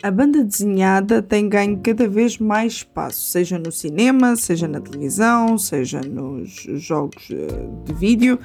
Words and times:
A 0.00 0.12
banda 0.12 0.44
desenhada 0.44 1.20
tem 1.20 1.48
ganho 1.48 1.80
cada 1.82 2.06
vez 2.06 2.38
mais 2.38 2.74
espaço, 2.74 3.32
seja 3.32 3.58
no 3.58 3.72
cinema, 3.72 4.36
seja 4.36 4.68
na 4.68 4.80
televisão, 4.80 5.58
seja 5.58 6.00
nos 6.00 6.66
jogos 6.80 7.28
eh, 7.32 7.68
de 7.84 7.92
vídeo, 7.94 8.38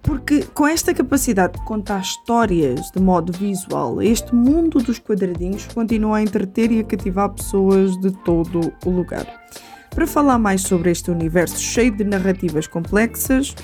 porque 0.00 0.44
com 0.54 0.68
esta 0.68 0.94
capacidade 0.94 1.54
de 1.54 1.64
contar 1.64 2.00
histórias 2.00 2.88
de 2.94 3.02
modo 3.02 3.32
visual, 3.32 4.00
este 4.00 4.32
mundo 4.32 4.78
dos 4.78 5.00
quadradinhos 5.00 5.66
continua 5.66 6.18
a 6.18 6.22
entreter 6.22 6.70
e 6.70 6.78
a 6.78 6.84
cativar 6.84 7.30
pessoas 7.30 8.00
de 8.00 8.12
todo 8.24 8.72
o 8.86 8.90
lugar. 8.90 9.26
Para 9.92 10.06
falar 10.06 10.38
mais 10.38 10.62
sobre 10.62 10.92
este 10.92 11.10
universo 11.10 11.58
cheio 11.58 11.90
de 11.96 12.04
narrativas 12.04 12.68
complexas, 12.68 13.56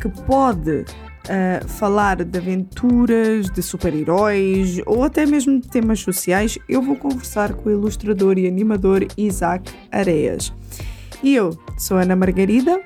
que 0.00 0.08
pode 0.08 0.84
uh, 1.24 1.68
falar 1.68 2.24
de 2.24 2.38
aventuras, 2.38 3.50
de 3.50 3.62
super-heróis 3.62 4.80
ou 4.86 5.02
até 5.04 5.26
mesmo 5.26 5.60
de 5.60 5.68
temas 5.68 6.00
sociais, 6.00 6.58
eu 6.68 6.82
vou 6.82 6.96
conversar 6.96 7.52
com 7.54 7.68
o 7.68 7.72
ilustrador 7.72 8.38
e 8.38 8.46
animador 8.46 9.06
Isaac 9.16 9.72
Areias. 9.90 10.52
E 11.22 11.34
eu 11.34 11.58
sou 11.78 11.96
Ana 11.96 12.14
Margarida 12.14 12.80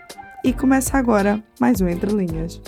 e 0.45 0.52
começa 0.52 0.97
agora 0.97 1.42
mais 1.61 1.80
um 1.80 1.88
Entre 1.88 2.11
Linhas. 2.12 2.61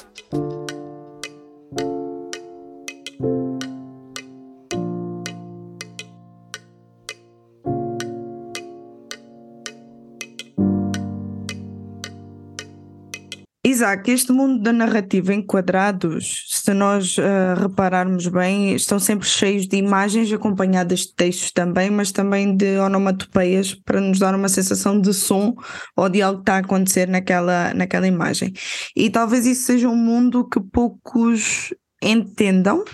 Isaac, 13.80 14.10
este 14.10 14.30
mundo 14.30 14.62
da 14.62 14.74
narrativa 14.74 15.32
em 15.32 15.40
quadrados, 15.40 16.44
se 16.50 16.74
nós 16.74 17.16
uh, 17.16 17.58
repararmos 17.62 18.28
bem, 18.28 18.74
estão 18.74 18.98
sempre 18.98 19.26
cheios 19.26 19.66
de 19.66 19.78
imagens 19.78 20.30
acompanhadas 20.30 21.00
de 21.00 21.14
textos 21.14 21.50
também, 21.50 21.88
mas 21.90 22.12
também 22.12 22.54
de 22.54 22.78
onomatopeias 22.78 23.74
para 23.74 23.98
nos 23.98 24.18
dar 24.18 24.34
uma 24.34 24.50
sensação 24.50 25.00
de 25.00 25.14
som 25.14 25.54
ou 25.96 26.10
de 26.10 26.20
algo 26.20 26.40
que 26.40 26.42
está 26.42 26.56
a 26.56 26.58
acontecer 26.58 27.08
naquela, 27.08 27.72
naquela 27.72 28.06
imagem. 28.06 28.52
E 28.94 29.08
talvez 29.08 29.46
isso 29.46 29.62
seja 29.62 29.88
um 29.88 29.96
mundo 29.96 30.46
que 30.46 30.60
poucos 30.60 31.72
entendam 32.02 32.84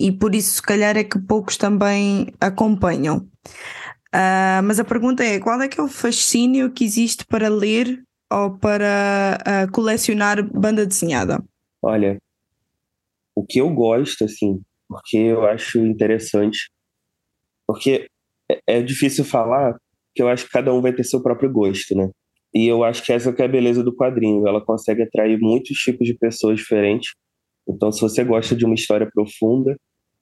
e 0.00 0.10
por 0.10 0.34
isso, 0.34 0.54
se 0.54 0.62
calhar, 0.62 0.96
é 0.96 1.04
que 1.04 1.18
poucos 1.18 1.58
também 1.58 2.32
acompanham. 2.40 3.28
Uh, 4.08 4.62
mas 4.64 4.80
a 4.80 4.84
pergunta 4.84 5.22
é: 5.22 5.38
qual 5.38 5.60
é 5.60 5.68
que 5.68 5.78
é 5.78 5.82
o 5.82 5.88
fascínio 5.88 6.70
que 6.70 6.82
existe 6.82 7.26
para 7.26 7.50
ler 7.50 8.02
ou 8.34 8.58
para 8.58 9.38
uh, 9.40 9.72
colecionar 9.72 10.42
banda 10.42 10.84
desenhada? 10.84 11.42
Olha, 11.80 12.18
o 13.34 13.44
que 13.44 13.60
eu 13.60 13.70
gosto, 13.70 14.24
assim, 14.24 14.60
porque 14.88 15.16
eu 15.16 15.46
acho 15.46 15.78
interessante, 15.78 16.70
porque 17.66 18.08
é, 18.50 18.78
é 18.78 18.82
difícil 18.82 19.24
falar, 19.24 19.76
que 20.14 20.22
eu 20.22 20.28
acho 20.28 20.46
que 20.46 20.52
cada 20.52 20.72
um 20.72 20.80
vai 20.80 20.92
ter 20.92 21.04
seu 21.04 21.22
próprio 21.22 21.50
gosto, 21.50 21.94
né? 21.94 22.10
E 22.54 22.66
eu 22.66 22.84
acho 22.84 23.02
que 23.02 23.12
essa 23.12 23.32
que 23.32 23.42
é 23.42 23.44
a 23.44 23.48
beleza 23.48 23.82
do 23.82 23.94
quadrinho, 23.94 24.46
ela 24.46 24.64
consegue 24.64 25.02
atrair 25.02 25.38
muitos 25.40 25.76
tipos 25.78 26.06
de 26.06 26.14
pessoas 26.14 26.58
diferentes. 26.58 27.14
Então, 27.68 27.90
se 27.90 28.00
você 28.00 28.22
gosta 28.22 28.54
de 28.54 28.64
uma 28.64 28.76
história 28.76 29.08
profunda, 29.12 29.76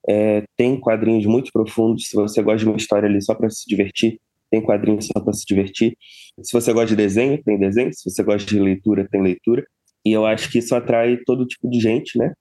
é, 0.09 0.43
tem 0.57 0.81
quadrinhos 0.81 1.27
muito 1.27 1.51
profundos. 1.53 2.09
Se 2.09 2.17
você 2.17 2.43
gosta 2.43 2.59
de 2.59 2.69
uma 2.69 2.77
história 2.77 3.07
ali 3.07 3.21
só 3.23 3.35
para 3.35 3.51
se 3.51 3.65
divertir, 3.67 4.19
tem 4.53 4.61
quadrinhos 4.61 5.07
só 5.07 5.19
para 5.19 5.33
se 5.33 5.47
divertir. 5.47 5.97
Se 6.43 6.53
você 6.53 6.75
gosta 6.75 6.89
de 6.89 6.97
desenho, 6.97 7.43
tem 7.43 7.59
desenho. 7.59 7.91
Se 7.93 8.09
você 8.09 8.23
gosta 8.23 8.47
de 8.47 8.61
leitura, 8.61 9.09
tem 9.11 9.23
leitura. 9.23 9.65
E 10.05 10.13
eu 10.13 10.27
acho 10.27 10.51
que 10.51 10.59
isso 10.59 10.75
atrai 10.75 11.17
todo 11.25 11.47
tipo 11.47 11.71
de 11.71 11.81
gente, 11.81 12.19
né? 12.19 12.35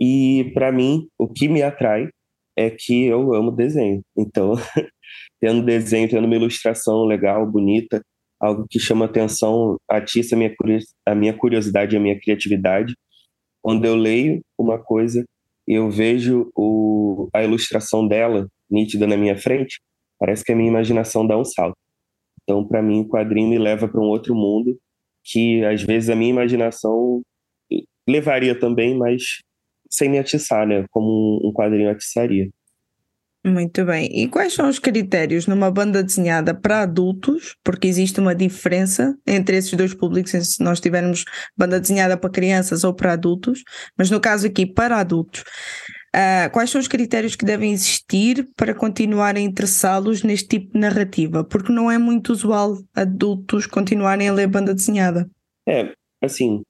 E 0.00 0.50
para 0.54 0.72
mim, 0.72 1.06
o 1.18 1.28
que 1.28 1.46
me 1.46 1.62
atrai 1.62 2.08
é 2.56 2.70
que 2.70 3.04
eu 3.04 3.34
amo 3.34 3.50
desenho. 3.50 4.00
Então, 4.16 4.54
tendo 5.38 5.62
desenho, 5.62 6.08
tendo 6.08 6.24
uma 6.24 6.36
ilustração 6.36 7.04
legal, 7.04 7.46
bonita, 7.46 8.00
algo 8.40 8.66
que 8.70 8.78
chama 8.78 9.04
atenção, 9.04 9.76
atiça 9.90 10.34
a 10.34 10.38
minha, 10.38 10.54
a 11.06 11.14
minha 11.14 11.36
curiosidade 11.36 11.96
a 11.96 12.00
minha 12.00 12.18
criatividade. 12.18 12.94
Quando 13.62 13.84
eu 13.84 13.94
leio 13.94 14.40
uma 14.58 14.78
coisa, 14.78 15.22
eu 15.66 15.90
vejo 15.90 16.50
o, 16.56 17.28
a 17.34 17.44
ilustração 17.44 18.08
dela 18.08 18.46
nítida 18.70 19.06
na 19.06 19.16
minha 19.16 19.36
frente, 19.36 19.80
parece 20.18 20.44
que 20.44 20.52
a 20.52 20.56
minha 20.56 20.70
imaginação 20.70 21.26
dá 21.26 21.36
um 21.38 21.44
salto. 21.44 21.76
Então, 22.42 22.66
para 22.66 22.82
mim, 22.82 23.00
o 23.00 23.08
quadrinho 23.08 23.48
me 23.48 23.58
leva 23.58 23.88
para 23.88 24.00
um 24.00 24.04
outro 24.04 24.34
mundo 24.34 24.78
que 25.24 25.64
às 25.64 25.82
vezes 25.82 26.08
a 26.08 26.14
minha 26.14 26.30
imaginação 26.30 27.20
levaria 28.08 28.58
também, 28.58 28.96
mas 28.96 29.40
sem 29.90 30.08
me 30.08 30.18
atiçar, 30.18 30.66
né? 30.66 30.84
Como 30.90 31.40
um 31.44 31.52
quadrinho 31.52 31.90
atiçaria. 31.90 32.48
Muito 33.44 33.84
bem. 33.84 34.08
E 34.12 34.26
quais 34.26 34.52
são 34.54 34.68
os 34.68 34.80
critérios 34.80 35.46
numa 35.46 35.70
banda 35.70 36.02
desenhada 36.02 36.52
para 36.52 36.82
adultos? 36.82 37.54
Porque 37.62 37.86
existe 37.86 38.18
uma 38.18 38.34
diferença 38.34 39.16
entre 39.24 39.56
esses 39.56 39.72
dois 39.72 39.94
públicos, 39.94 40.32
se 40.32 40.60
nós 40.62 40.80
tivermos 40.80 41.24
banda 41.56 41.78
desenhada 41.78 42.16
para 42.16 42.28
crianças 42.28 42.82
ou 42.82 42.92
para 42.92 43.12
adultos, 43.12 43.62
mas 43.96 44.10
no 44.10 44.20
caso 44.20 44.48
aqui 44.48 44.66
para 44.66 44.98
adultos. 44.98 45.44
Uh, 46.16 46.50
quais 46.50 46.70
são 46.70 46.80
os 46.80 46.88
critérios 46.88 47.36
que 47.36 47.44
devem 47.44 47.72
existir 47.72 48.48
para 48.56 48.74
continuar 48.74 49.36
a 49.36 49.40
interessá-los 49.40 50.22
neste 50.22 50.48
tipo 50.48 50.72
de 50.72 50.80
narrativa? 50.80 51.44
Porque 51.44 51.70
não 51.70 51.90
é 51.90 51.98
muito 51.98 52.32
usual 52.32 52.78
adultos 52.94 53.66
continuarem 53.66 54.26
a 54.26 54.32
ler 54.32 54.46
banda 54.46 54.72
desenhada. 54.72 55.28
É, 55.68 55.92
assim, 56.22 56.54
o 56.56 56.64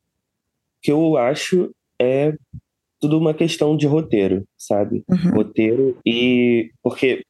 que 0.83 0.91
eu 0.91 1.17
acho 1.17 1.71
é 2.03 2.35
tudo 3.01 3.19
uma 3.19 3.33
questão 3.33 3.77
de 3.77 3.87
roteiro, 3.87 4.43
sabe? 4.59 5.05
Uhum. 5.09 5.31
Roteiro 5.37 5.97
e. 6.05 6.73
Porque 6.83 7.23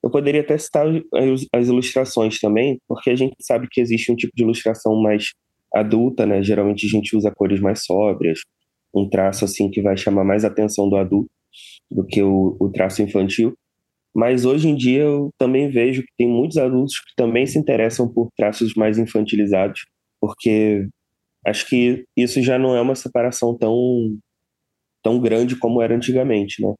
eu 0.00 0.10
poderia 0.10 0.42
até 0.42 0.56
citar 0.56 0.86
as 1.52 1.66
ilustrações 1.66 2.38
também, 2.38 2.78
porque 2.86 3.10
a 3.10 3.16
gente 3.16 3.34
sabe 3.40 3.66
que 3.68 3.80
existe 3.80 4.12
um 4.12 4.16
tipo 4.16 4.32
de 4.36 4.44
ilustração 4.44 4.94
mais 5.02 5.32
adulta, 5.74 6.24
né? 6.24 6.40
Geralmente 6.40 6.86
a 6.86 6.88
gente 6.88 7.16
usa 7.16 7.32
cores 7.34 7.58
mais 7.58 7.84
sóbrias, 7.84 8.38
um 8.94 9.08
traço 9.08 9.44
assim 9.44 9.68
que 9.68 9.82
vai 9.82 9.96
chamar 9.96 10.22
mais 10.22 10.44
a 10.44 10.48
atenção 10.48 10.88
do 10.88 10.94
adulto 10.94 11.33
do 11.90 12.04
que 12.04 12.22
o, 12.22 12.56
o 12.60 12.70
traço 12.70 13.02
infantil. 13.02 13.54
Mas 14.14 14.44
hoje 14.44 14.68
em 14.68 14.76
dia 14.76 15.02
eu 15.02 15.30
também 15.38 15.68
vejo 15.68 16.02
que 16.02 16.12
tem 16.16 16.28
muitos 16.28 16.56
adultos 16.56 17.00
que 17.00 17.14
também 17.16 17.46
se 17.46 17.58
interessam 17.58 18.08
por 18.12 18.28
traços 18.36 18.74
mais 18.74 18.98
infantilizados, 18.98 19.80
porque 20.20 20.86
acho 21.44 21.68
que 21.68 22.04
isso 22.16 22.40
já 22.40 22.58
não 22.58 22.76
é 22.76 22.80
uma 22.80 22.94
separação 22.94 23.56
tão 23.56 24.16
tão 25.02 25.20
grande 25.20 25.56
como 25.56 25.82
era 25.82 25.94
antigamente, 25.94 26.62
né? 26.62 26.72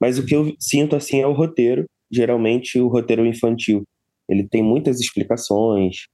Mas 0.00 0.18
o 0.18 0.26
que 0.26 0.34
eu 0.34 0.52
sinto 0.58 0.96
assim 0.96 1.20
é 1.20 1.26
o 1.26 1.32
roteiro, 1.32 1.84
geralmente 2.10 2.80
o 2.80 2.88
roteiro 2.88 3.24
infantil. 3.24 3.84
Ele 4.28 4.48
tem 4.48 4.62
muitas 4.62 4.98
explicações, 4.98 6.06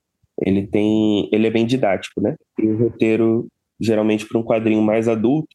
ele 0.44 0.66
tem, 0.66 1.28
ele 1.32 1.46
é 1.46 1.50
bem 1.50 1.64
didático, 1.64 2.20
né? 2.20 2.34
E 2.58 2.66
o 2.66 2.76
roteiro 2.76 3.46
geralmente 3.80 4.26
para 4.26 4.38
um 4.38 4.44
quadrinho 4.44 4.82
mais 4.82 5.08
adulto, 5.08 5.48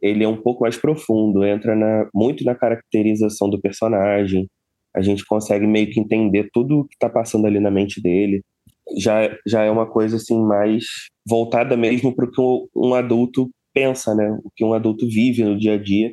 ele 0.00 0.24
é 0.24 0.28
um 0.28 0.40
pouco 0.40 0.62
mais 0.62 0.76
profundo, 0.76 1.44
entra 1.44 1.74
na, 1.74 2.08
muito 2.14 2.44
na 2.44 2.54
caracterização 2.54 3.50
do 3.50 3.60
personagem. 3.60 4.46
A 4.94 5.02
gente 5.02 5.24
consegue 5.24 5.66
meio 5.66 5.90
que 5.90 6.00
entender 6.00 6.48
tudo 6.52 6.80
o 6.80 6.84
que 6.84 6.94
está 6.94 7.08
passando 7.08 7.46
ali 7.46 7.60
na 7.60 7.70
mente 7.70 8.00
dele. 8.00 8.42
Já, 8.96 9.36
já 9.46 9.62
é 9.62 9.70
uma 9.70 9.86
coisa 9.86 10.16
assim 10.16 10.40
mais 10.40 10.84
voltada 11.28 11.76
mesmo 11.76 12.14
para 12.14 12.26
o 12.26 12.30
que 12.30 12.40
um 12.74 12.94
adulto 12.94 13.50
pensa, 13.74 14.14
né? 14.14 14.30
O 14.44 14.50
que 14.56 14.64
um 14.64 14.72
adulto 14.72 15.06
vive 15.06 15.44
no 15.44 15.58
dia 15.58 15.74
a 15.74 15.78
dia. 15.78 16.12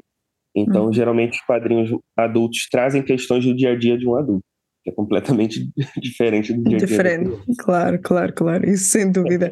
Então, 0.55 0.87
hum. 0.87 0.93
geralmente, 0.93 1.37
os 1.37 1.45
quadrinhos 1.45 1.89
adultos 2.17 2.67
trazem 2.71 3.03
questões 3.03 3.45
do 3.45 3.55
dia 3.55 3.73
a 3.73 3.75
dia 3.77 3.97
de 3.97 4.07
um 4.07 4.15
adulto, 4.15 4.43
que 4.83 4.89
é 4.89 4.93
completamente 4.93 5.69
diferente 6.01 6.53
do 6.53 6.63
dia 6.63 6.77
a 6.77 6.79
dia. 6.79 6.87
Diferente, 6.87 7.37
claro, 7.59 7.99
claro, 8.01 8.33
claro, 8.33 8.69
isso 8.69 8.85
sem 8.85 9.11
dúvida. 9.11 9.51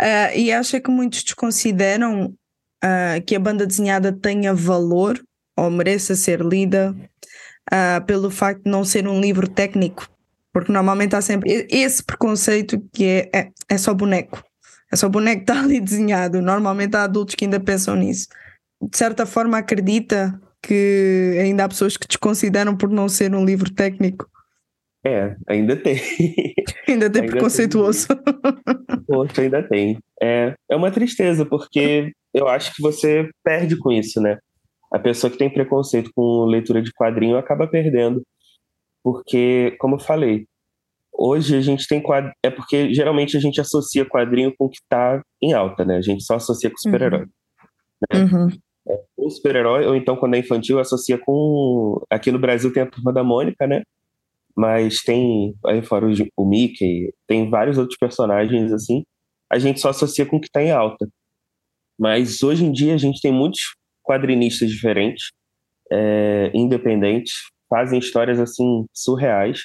Uh, 0.00 0.36
e 0.36 0.50
acha 0.50 0.80
que 0.80 0.90
muitos 0.90 1.22
desconsideram 1.22 2.34
uh, 2.84 3.22
que 3.24 3.34
a 3.34 3.40
banda 3.40 3.66
desenhada 3.66 4.12
tenha 4.12 4.54
valor 4.54 5.20
ou 5.56 5.70
mereça 5.70 6.14
ser 6.14 6.40
lida 6.40 6.94
uh, 7.72 8.04
pelo 8.06 8.30
facto 8.30 8.64
de 8.64 8.70
não 8.70 8.84
ser 8.84 9.06
um 9.06 9.20
livro 9.20 9.48
técnico, 9.48 10.08
porque 10.52 10.72
normalmente 10.72 11.14
há 11.14 11.20
sempre 11.20 11.66
esse 11.70 12.02
preconceito 12.02 12.82
que 12.92 13.04
é, 13.04 13.30
é, 13.38 13.50
é 13.68 13.78
só 13.78 13.92
boneco, 13.94 14.42
é 14.92 14.96
só 14.96 15.08
boneco 15.08 15.44
que 15.44 15.52
está 15.52 15.62
ali 15.62 15.80
desenhado. 15.80 16.40
Normalmente 16.40 16.96
há 16.96 17.04
adultos 17.04 17.34
que 17.34 17.44
ainda 17.44 17.60
pensam 17.60 17.96
nisso. 17.96 18.28
De 18.82 18.96
certa 18.96 19.26
forma, 19.26 19.58
acredita 19.58 20.40
que 20.62 21.38
ainda 21.40 21.64
há 21.64 21.68
pessoas 21.68 21.96
que 21.96 22.06
desconsideram 22.06 22.76
por 22.76 22.88
não 22.88 23.08
ser 23.08 23.34
um 23.34 23.44
livro 23.44 23.70
técnico. 23.72 24.28
É, 25.04 25.34
ainda 25.48 25.76
tem. 25.76 25.96
ainda 26.86 27.08
tem 27.08 27.22
ainda 27.22 27.32
preconceituoso. 27.32 28.08
Tem. 28.08 29.04
Poxa, 29.06 29.42
ainda 29.42 29.62
tem. 29.62 29.98
É, 30.22 30.54
é 30.68 30.76
uma 30.76 30.90
tristeza, 30.90 31.46
porque 31.46 32.12
eu 32.32 32.48
acho 32.48 32.74
que 32.74 32.82
você 32.82 33.28
perde 33.44 33.76
com 33.78 33.90
isso, 33.90 34.20
né? 34.20 34.38
A 34.92 34.98
pessoa 34.98 35.30
que 35.30 35.38
tem 35.38 35.52
preconceito 35.52 36.10
com 36.14 36.44
leitura 36.44 36.82
de 36.82 36.92
quadrinho 36.92 37.36
acaba 37.36 37.66
perdendo. 37.66 38.22
Porque, 39.02 39.76
como 39.78 39.94
eu 39.96 40.00
falei, 40.00 40.46
hoje 41.12 41.56
a 41.56 41.60
gente 41.60 41.86
tem 41.86 42.02
quadrinho. 42.02 42.34
É 42.42 42.50
porque 42.50 42.92
geralmente 42.92 43.36
a 43.36 43.40
gente 43.40 43.60
associa 43.60 44.04
quadrinho 44.04 44.52
com 44.56 44.66
o 44.66 44.68
que 44.68 44.78
está 44.78 45.22
em 45.40 45.52
alta, 45.52 45.84
né? 45.84 45.96
A 45.96 46.02
gente 46.02 46.24
só 46.24 46.36
associa 46.36 46.70
com 46.70 46.76
super-herói. 46.76 47.26
Uhum. 48.12 48.46
Né? 48.46 48.56
É, 48.88 48.98
ou 49.16 49.30
super-herói, 49.30 49.86
ou 49.86 49.94
então 49.94 50.16
quando 50.16 50.34
é 50.34 50.38
infantil 50.38 50.78
associa 50.78 51.18
com. 51.18 52.02
Aqui 52.10 52.32
no 52.32 52.38
Brasil 52.38 52.72
tem 52.72 52.82
a 52.82 52.90
turma 52.90 53.12
da 53.12 53.22
Mônica, 53.22 53.66
né? 53.66 53.82
Mas 54.56 55.02
tem, 55.02 55.54
aí 55.66 55.82
fora 55.82 56.06
o, 56.06 56.12
o 56.36 56.48
Mickey, 56.48 57.12
tem 57.26 57.48
vários 57.48 57.78
outros 57.78 57.98
personagens 57.98 58.72
assim. 58.72 59.04
A 59.50 59.58
gente 59.58 59.80
só 59.80 59.90
associa 59.90 60.26
com 60.26 60.36
o 60.36 60.40
que 60.40 60.46
está 60.46 60.62
em 60.62 60.70
alta. 60.70 61.08
Mas 62.00 62.42
hoje 62.42 62.64
em 62.64 62.72
dia 62.72 62.94
a 62.94 62.96
gente 62.96 63.20
tem 63.20 63.30
muitos 63.30 63.76
quadrinistas 64.02 64.70
diferentes, 64.70 65.32
é, 65.92 66.50
independentes, 66.54 67.34
fazem 67.68 67.98
histórias 67.98 68.40
assim 68.40 68.86
surreais. 68.90 69.64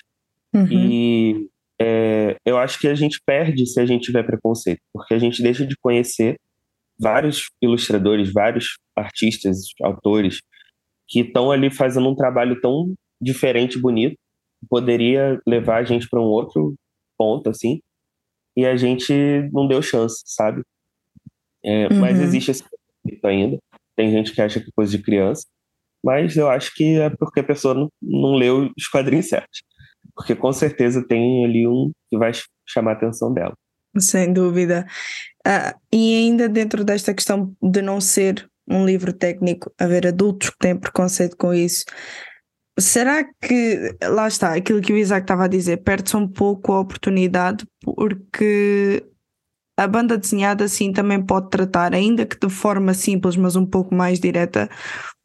Uhum. 0.54 0.68
E 0.70 1.48
é, 1.82 2.36
eu 2.46 2.58
acho 2.58 2.78
que 2.78 2.90
a 2.90 2.94
gente 2.94 3.22
perde 3.26 3.66
se 3.66 3.80
a 3.80 3.86
gente 3.86 4.04
tiver 4.04 4.24
preconceito, 4.24 4.82
porque 4.92 5.14
a 5.14 5.20
gente 5.20 5.42
deixa 5.42 5.66
de 5.66 5.78
conhecer 5.78 6.36
vários 7.00 7.50
ilustradores, 7.62 8.34
vários 8.34 8.78
artistas, 8.96 9.60
autores 9.82 10.42
que 11.08 11.22
estão 11.22 11.52
ali 11.52 11.70
fazendo 11.70 12.10
um 12.10 12.16
trabalho 12.16 12.60
tão 12.60 12.94
diferente, 13.22 13.80
bonito, 13.80 14.18
poderia 14.70 15.40
levar 15.48 15.78
a 15.78 15.84
gente 15.84 16.10
para 16.10 16.20
um 16.20 16.26
outro 16.26 16.76
ponto, 17.18 17.50
assim, 17.50 17.80
e 18.58 18.66
a 18.66 18.76
gente 18.76 19.14
não 19.54 19.68
deu 19.68 19.82
chance, 19.82 20.22
sabe? 20.26 20.62
É, 21.66 21.88
uhum. 21.88 22.00
Mas 22.00 22.20
existe 22.20 22.52
esse 22.52 22.64
conflito 22.64 23.26
ainda. 23.26 23.58
Tem 23.96 24.12
gente 24.12 24.34
que 24.34 24.42
acha 24.42 24.60
que 24.60 24.68
é 24.68 24.74
coisa 24.76 24.92
de 24.92 25.04
criança, 25.04 25.46
mas 26.04 26.38
eu 26.38 26.50
acho 26.50 26.74
que 26.76 27.00
é 27.00 27.10
porque 27.10 27.40
a 27.40 27.44
pessoa 27.44 27.74
não, 27.74 27.90
não 28.02 28.36
leu 28.36 28.70
os 28.78 28.88
quadrinhos 28.88 29.28
certos. 29.28 29.64
Porque 30.14 30.36
com 30.36 30.54
certeza 30.54 31.06
tem 31.06 31.44
ali 31.44 31.68
um 31.68 31.92
que 32.10 32.18
vai 32.18 32.32
chamar 32.68 32.92
a 32.92 32.94
atenção 32.94 33.34
dela. 33.34 33.54
Sem 33.98 34.32
dúvida. 34.32 34.86
Ah, 35.46 35.76
e 35.92 36.16
ainda 36.16 36.48
dentro 36.48 36.84
desta 36.84 37.14
questão 37.14 37.56
de 37.62 37.82
não 37.82 38.00
ser 38.00 38.48
um 38.68 38.86
livro 38.86 39.14
técnico, 39.14 39.72
haver 39.80 40.08
adultos 40.08 40.50
que 40.50 40.58
têm 40.60 40.76
preconceito 40.76 41.38
com 41.38 41.54
isso, 41.54 41.86
será 42.80 43.24
que, 43.24 43.96
lá 44.04 44.28
está, 44.28 44.56
aquilo 44.56 44.82
que 44.82 44.92
o 44.92 44.98
Isaac 44.98 45.24
estava 45.24 45.46
a 45.46 45.48
dizer, 45.48 45.78
perde-se 45.78 46.18
um 46.18 46.28
pouco 46.28 46.74
a 46.74 46.80
oportunidade 46.80 47.66
porque 47.82 49.04
a 49.77 49.88
banda 49.88 50.18
desenhada 50.18 50.68
sim 50.68 50.94
também 50.94 51.22
pode 51.22 51.50
tratar, 51.50 51.94
ainda 51.94 52.25
que 52.25 52.39
de 52.39 52.50
forma 52.50 52.94
simples, 52.94 53.36
mas 53.36 53.56
um 53.56 53.66
pouco 53.66 53.94
mais 53.94 54.19
direta, 54.19 54.69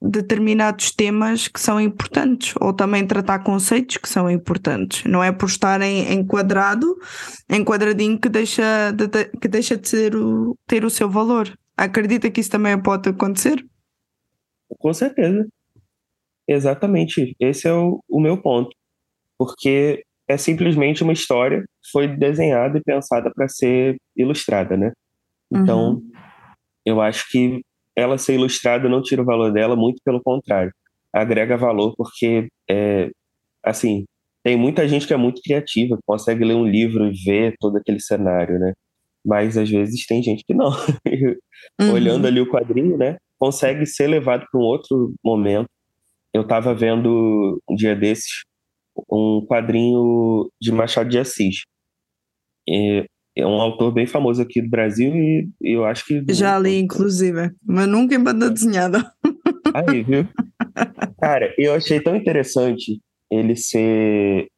determinados 0.03 0.91
temas 0.91 1.47
que 1.47 1.61
são 1.61 1.81
importantes, 1.81 2.55
ou 2.61 2.73
também 2.73 3.07
tratar 3.07 3.45
conceitos 3.45 3.97
que 3.97 4.09
são 4.09 4.29
importantes. 4.29 5.05
Não 5.05 5.23
é 5.23 5.31
por 5.31 5.49
estarem 5.49 6.13
enquadrado, 6.13 6.97
enquadradinho 7.49 8.19
que 8.19 8.29
deixa 8.29 8.91
de, 8.93 9.09
que 9.09 9.47
deixa 9.47 9.77
de 9.77 9.89
ser 9.89 10.17
o, 10.17 10.57
ter 10.67 10.85
o 10.85 10.91
seu 10.91 11.09
valor. 11.09 11.57
Acredita 11.77 12.31
que 12.31 12.41
isso 12.41 12.51
também 12.51 12.81
pode 12.83 13.09
acontecer? 13.09 13.65
Com 14.79 14.93
certeza. 14.93 15.47
Exatamente. 16.49 17.37
Esse 17.39 17.69
é 17.69 17.73
o, 17.73 18.03
o 18.09 18.21
meu 18.21 18.37
ponto. 18.41 18.71
Porque 19.39 20.03
é 20.31 20.37
simplesmente 20.37 21.03
uma 21.03 21.13
história 21.13 21.63
que 21.63 21.91
foi 21.91 22.07
desenhada 22.07 22.79
e 22.79 22.83
pensada 22.83 23.33
para 23.35 23.49
ser 23.49 23.97
ilustrada, 24.17 24.77
né? 24.77 24.93
Então, 25.53 25.95
uhum. 25.95 26.11
eu 26.87 27.01
acho 27.01 27.29
que 27.31 27.61
ela 27.97 28.17
ser 28.17 28.35
ilustrada 28.35 28.89
não 28.89 29.03
tira 29.03 29.23
o 29.23 29.25
valor 29.25 29.53
dela, 29.53 29.75
muito 29.75 30.01
pelo 30.05 30.23
contrário. 30.23 30.73
Agrega 31.13 31.57
valor 31.57 31.95
porque, 31.97 32.47
é, 32.71 33.11
assim, 33.65 34.05
tem 34.45 34.57
muita 34.57 34.87
gente 34.87 35.05
que 35.05 35.13
é 35.13 35.17
muito 35.17 35.43
criativa, 35.43 35.99
consegue 36.07 36.45
ler 36.45 36.55
um 36.55 36.65
livro 36.65 37.09
e 37.09 37.25
ver 37.25 37.57
todo 37.59 37.77
aquele 37.77 37.99
cenário, 37.99 38.57
né? 38.61 38.73
Mas 39.27 39.59
às 39.59 39.69
vezes 39.69 40.07
tem 40.07 40.23
gente 40.23 40.45
que 40.47 40.55
não. 40.55 40.71
uhum. 41.81 41.93
Olhando 41.93 42.29
ali 42.29 42.41
o 42.41 42.49
quadrinho, 42.49 42.97
né? 42.97 43.17
Consegue 43.37 43.85
ser 43.85 44.07
levado 44.07 44.47
para 44.49 44.61
um 44.61 44.65
outro 44.65 45.13
momento. 45.25 45.69
Eu 46.33 46.43
estava 46.43 46.73
vendo 46.73 47.61
um 47.69 47.75
dia 47.75 47.97
desses 47.97 48.45
um 49.11 49.45
quadrinho 49.47 50.51
de 50.61 50.73
Machado 50.73 51.09
de 51.09 51.19
Assis. 51.19 51.63
É, 52.69 53.05
é 53.37 53.47
um 53.47 53.61
autor 53.61 53.93
bem 53.93 54.07
famoso 54.07 54.43
aqui 54.43 54.61
do 54.61 54.69
Brasil 54.69 55.15
e 55.15 55.49
eu 55.63 55.85
acho 55.85 56.05
que. 56.05 56.25
Já 56.33 56.59
li, 56.59 56.79
inclusive, 56.79 57.51
mas 57.65 57.89
nunca 57.89 58.15
em 58.15 58.23
banda 58.23 58.51
desenhada. 58.51 59.13
Aí, 59.75 60.03
viu? 60.03 60.27
Cara, 61.21 61.53
eu 61.59 61.75
achei 61.75 62.01
tão 62.01 62.17
interessante 62.17 63.01
ele 63.31 63.57
ser. 63.57 64.49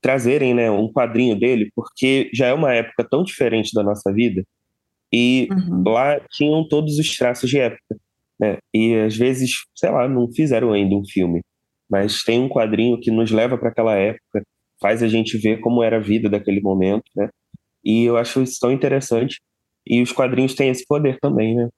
trazerem 0.00 0.54
né, 0.54 0.70
um 0.70 0.90
quadrinho 0.90 1.38
dele, 1.38 1.70
porque 1.74 2.30
já 2.32 2.46
é 2.46 2.54
uma 2.54 2.72
época 2.72 3.06
tão 3.08 3.22
diferente 3.22 3.72
da 3.74 3.82
nossa 3.82 4.12
vida 4.12 4.42
e 5.12 5.48
uhum. 5.50 5.82
lá 5.86 6.20
tinham 6.30 6.66
todos 6.66 6.98
os 6.98 7.16
traços 7.16 7.50
de 7.50 7.58
época. 7.58 7.96
Né? 8.38 8.58
E 8.72 8.94
às 8.94 9.16
vezes, 9.16 9.50
sei 9.74 9.90
lá, 9.90 10.08
não 10.08 10.30
fizeram 10.32 10.72
ainda 10.72 10.94
um 10.94 11.04
filme 11.04 11.42
mas 11.90 12.22
tem 12.22 12.40
um 12.40 12.48
quadrinho 12.48 13.00
que 13.00 13.10
nos 13.10 13.30
leva 13.30 13.58
para 13.58 13.70
aquela 13.70 13.96
época, 13.96 14.42
faz 14.80 15.02
a 15.02 15.08
gente 15.08 15.36
ver 15.36 15.60
como 15.60 15.82
era 15.82 15.96
a 15.96 16.00
vida 16.00 16.28
daquele 16.28 16.60
momento, 16.60 17.04
né? 17.16 17.28
E 17.84 18.04
eu 18.04 18.16
acho 18.16 18.42
isso 18.42 18.58
tão 18.60 18.70
interessante. 18.70 19.40
E 19.86 20.00
os 20.00 20.12
quadrinhos 20.12 20.54
têm 20.54 20.70
esse 20.70 20.86
poder 20.86 21.18
também, 21.20 21.54
né? 21.54 21.68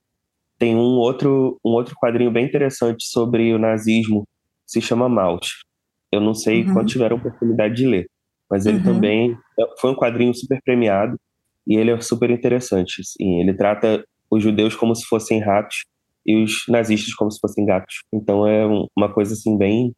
Tem 0.58 0.76
um 0.76 0.98
outro, 0.98 1.58
um 1.64 1.70
outro 1.70 1.94
quadrinho 1.96 2.30
bem 2.30 2.44
interessante 2.44 3.06
sobre 3.06 3.52
o 3.54 3.58
nazismo, 3.58 4.26
se 4.66 4.80
chama 4.80 5.08
Maus. 5.08 5.64
Eu 6.12 6.20
não 6.20 6.34
sei 6.34 6.62
uhum. 6.62 6.74
quando 6.74 6.88
tiveram 6.88 7.16
oportunidade 7.16 7.74
de 7.74 7.86
ler, 7.86 8.06
mas 8.50 8.66
ele 8.66 8.78
uhum. 8.78 8.84
também 8.84 9.36
é, 9.58 9.64
foi 9.80 9.90
um 9.90 9.96
quadrinho 9.96 10.34
super 10.34 10.60
premiado 10.62 11.18
e 11.66 11.76
ele 11.76 11.90
é 11.90 12.00
super 12.00 12.30
interessante. 12.30 13.00
Assim, 13.00 13.40
ele 13.40 13.54
trata 13.54 14.04
os 14.30 14.42
judeus 14.42 14.76
como 14.76 14.94
se 14.94 15.06
fossem 15.06 15.40
ratos 15.40 15.84
e 16.26 16.36
os 16.36 16.64
nazistas 16.68 17.14
como 17.14 17.30
se 17.30 17.40
fossem 17.40 17.64
gatos. 17.64 18.02
Então 18.12 18.46
é 18.46 18.66
uma 18.96 19.12
coisa 19.12 19.32
assim 19.32 19.56
bem 19.56 19.92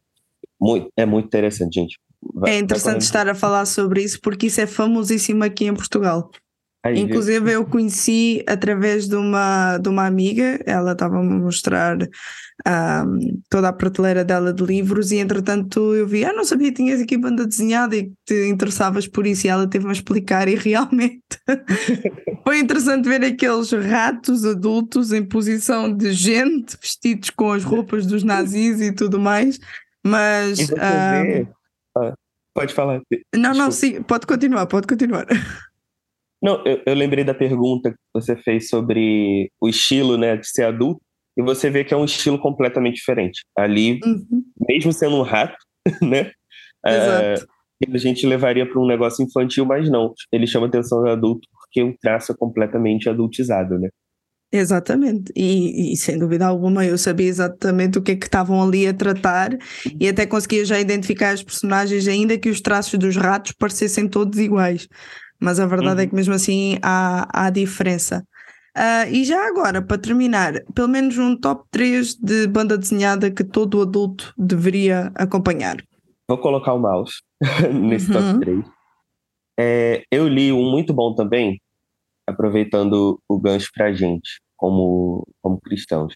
muito, 0.60 0.88
é 0.96 1.06
muito 1.06 1.26
interessante, 1.26 1.74
gente. 1.74 1.98
Vai, 2.34 2.52
é 2.52 2.58
interessante 2.58 3.02
estar 3.02 3.28
a 3.28 3.34
falar 3.34 3.66
sobre 3.66 4.02
isso 4.02 4.18
porque 4.22 4.46
isso 4.46 4.60
é 4.60 4.66
famosíssimo 4.66 5.44
aqui 5.44 5.66
em 5.66 5.74
Portugal. 5.74 6.30
Aí, 6.84 7.00
Inclusive 7.00 7.50
eu 7.50 7.64
conheci 7.64 8.44
através 8.46 9.08
de 9.08 9.16
uma, 9.16 9.78
de 9.78 9.88
uma 9.88 10.04
amiga, 10.06 10.60
ela 10.66 10.92
estava 10.92 11.18
a 11.18 11.22
mostrar 11.22 11.96
um, 11.96 13.40
toda 13.48 13.68
a 13.68 13.72
prateleira 13.72 14.22
dela 14.22 14.52
de 14.52 14.62
livros 14.62 15.10
e 15.10 15.16
entretanto 15.16 15.94
eu 15.94 16.06
vi, 16.06 16.26
ah 16.26 16.32
não 16.34 16.44
sabia 16.44 16.68
que 16.68 16.76
tinhas 16.76 17.00
aqui 17.00 17.16
banda 17.16 17.46
desenhada 17.46 17.96
e 17.96 18.04
que 18.04 18.12
te 18.26 18.48
interessavas 18.48 19.08
por 19.08 19.26
isso 19.26 19.46
e 19.46 19.50
ela 19.50 19.66
teve-me 19.66 19.92
a 19.92 19.94
explicar 19.94 20.46
e 20.46 20.56
realmente 20.60 21.22
foi 22.44 22.58
interessante 22.58 23.08
ver 23.08 23.24
aqueles 23.24 23.72
ratos 23.72 24.44
adultos 24.44 25.10
em 25.10 25.24
posição 25.24 25.90
de 25.90 26.12
gente 26.12 26.76
vestidos 26.78 27.30
com 27.30 27.50
as 27.50 27.64
roupas 27.64 28.04
dos 28.04 28.22
nazis 28.22 28.82
e 28.82 28.92
tudo 28.92 29.18
mais 29.18 29.58
mas. 30.04 30.58
E 30.58 30.66
você 30.66 30.74
vê... 30.74 31.48
ah, 31.96 32.14
pode 32.54 32.74
falar. 32.74 32.94
Não, 32.94 33.00
Desculpa. 33.10 33.54
não, 33.54 33.70
sim, 33.70 34.02
pode 34.02 34.26
continuar, 34.26 34.66
pode 34.66 34.86
continuar. 34.86 35.26
Não, 36.42 36.62
eu, 36.66 36.82
eu, 36.84 36.94
lembrei 36.94 37.24
da 37.24 37.32
pergunta 37.32 37.90
que 37.90 37.96
você 38.12 38.36
fez 38.36 38.68
sobre 38.68 39.50
o 39.58 39.66
estilo 39.66 40.18
né, 40.18 40.36
de 40.36 40.46
ser 40.46 40.64
adulto, 40.64 41.00
e 41.38 41.42
você 41.42 41.70
vê 41.70 41.82
que 41.82 41.94
é 41.94 41.96
um 41.96 42.04
estilo 42.04 42.38
completamente 42.38 42.96
diferente. 42.96 43.42
Ali, 43.56 43.98
uhum. 44.04 44.44
mesmo 44.68 44.92
sendo 44.92 45.16
um 45.16 45.22
rato, 45.22 45.56
né? 46.02 46.30
É, 46.86 47.34
a 47.92 47.98
gente 47.98 48.26
levaria 48.26 48.68
para 48.68 48.80
um 48.80 48.86
negócio 48.86 49.24
infantil, 49.24 49.64
mas 49.64 49.88
não. 49.88 50.12
Ele 50.30 50.46
chama 50.46 50.66
atenção 50.66 51.02
do 51.02 51.08
adulto 51.08 51.48
porque 51.52 51.82
o 51.82 51.96
traço 51.98 52.32
é 52.32 52.36
completamente 52.36 53.08
adultizado, 53.08 53.78
né? 53.78 53.88
Exatamente, 54.56 55.32
e, 55.34 55.92
e, 55.92 55.96
sem 55.96 56.16
dúvida 56.16 56.46
alguma 56.46 56.86
eu 56.86 56.96
sabia 56.96 57.26
exatamente 57.26 57.98
o 57.98 58.02
que 58.02 58.12
é 58.12 58.14
que 58.14 58.26
estavam 58.26 58.62
ali 58.62 58.86
a 58.86 58.94
tratar 58.94 59.50
e 59.98 60.08
até 60.08 60.24
conseguia 60.26 60.64
já 60.64 60.78
identificar 60.78 61.34
os 61.34 61.42
personagens, 61.42 62.06
ainda 62.06 62.38
que 62.38 62.48
os 62.48 62.60
traços 62.60 62.96
dos 62.96 63.16
ratos 63.16 63.50
parecessem 63.50 64.06
todos 64.06 64.38
iguais. 64.38 64.86
Mas 65.40 65.58
a 65.58 65.66
verdade 65.66 65.96
uhum. 65.96 66.02
é 66.02 66.06
que 66.06 66.14
mesmo 66.14 66.34
assim 66.34 66.78
há, 66.80 67.26
há 67.32 67.50
diferença. 67.50 68.24
Uh, 68.78 69.10
e 69.10 69.24
já 69.24 69.44
agora, 69.44 69.82
para 69.82 69.98
terminar, 69.98 70.52
pelo 70.72 70.86
menos 70.86 71.18
um 71.18 71.36
top 71.36 71.64
3 71.72 72.14
de 72.14 72.46
banda 72.46 72.78
desenhada 72.78 73.32
que 73.32 73.42
todo 73.42 73.82
adulto 73.82 74.32
deveria 74.38 75.10
acompanhar. 75.16 75.82
Vou 76.28 76.38
colocar 76.38 76.74
o 76.74 76.78
mouse 76.78 77.14
nesse 77.74 78.06
uhum. 78.12 78.34
top 78.34 78.38
3. 78.44 78.64
É, 79.58 80.04
eu 80.12 80.28
li 80.28 80.52
um 80.52 80.70
muito 80.70 80.94
bom 80.94 81.12
também, 81.12 81.60
aproveitando 82.24 83.20
o 83.28 83.40
gancho 83.40 83.72
para 83.74 83.86
a 83.86 83.92
gente 83.92 84.43
como, 84.56 85.26
como 85.42 85.60
cristãos. 85.60 86.14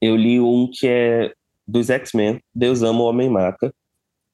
Eu 0.00 0.16
li 0.16 0.40
um 0.40 0.68
que 0.72 0.86
é 0.86 1.32
dos 1.66 1.90
X-Men, 1.90 2.40
Deus 2.54 2.82
ama 2.82 3.00
o 3.00 3.06
Homem 3.06 3.28
Mata, 3.28 3.72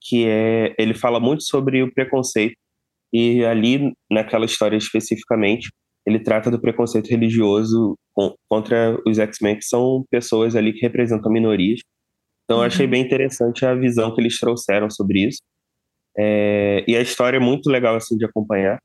que 0.01 0.27
é 0.27 0.75
ele 0.79 0.95
fala 0.95 1.21
muito 1.21 1.45
sobre 1.45 1.83
o 1.83 1.93
preconceito 1.93 2.57
e 3.13 3.45
ali 3.45 3.93
naquela 4.11 4.45
história 4.45 4.77
especificamente 4.77 5.71
ele 6.07 6.19
trata 6.19 6.51
do 6.51 6.61
preconceito 6.61 7.09
religioso 7.09 7.97
contra 8.49 8.99
os 9.07 9.19
X-Men 9.19 9.57
que 9.57 9.65
são 9.65 10.05
pessoas 10.11 10.57
ali 10.57 10.73
que 10.73 10.81
representam 10.81 11.31
minorias. 11.31 11.81
Então 12.45 12.59
uhum. 12.59 12.65
eu 12.65 12.67
achei 12.67 12.87
bem 12.87 13.03
interessante 13.05 13.65
a 13.65 13.75
visão 13.75 14.13
que 14.13 14.21
eles 14.21 14.39
trouxeram 14.39 14.91
sobre 14.91 15.29
isso. 15.29 15.41
É, 16.19 16.85
e 16.89 16.97
a 16.97 17.01
história 17.01 17.37
é 17.37 17.41
muito 17.41 17.71
legal 17.71 17.95
assim 17.95 18.17
de 18.17 18.25
acompanhar 18.25 18.79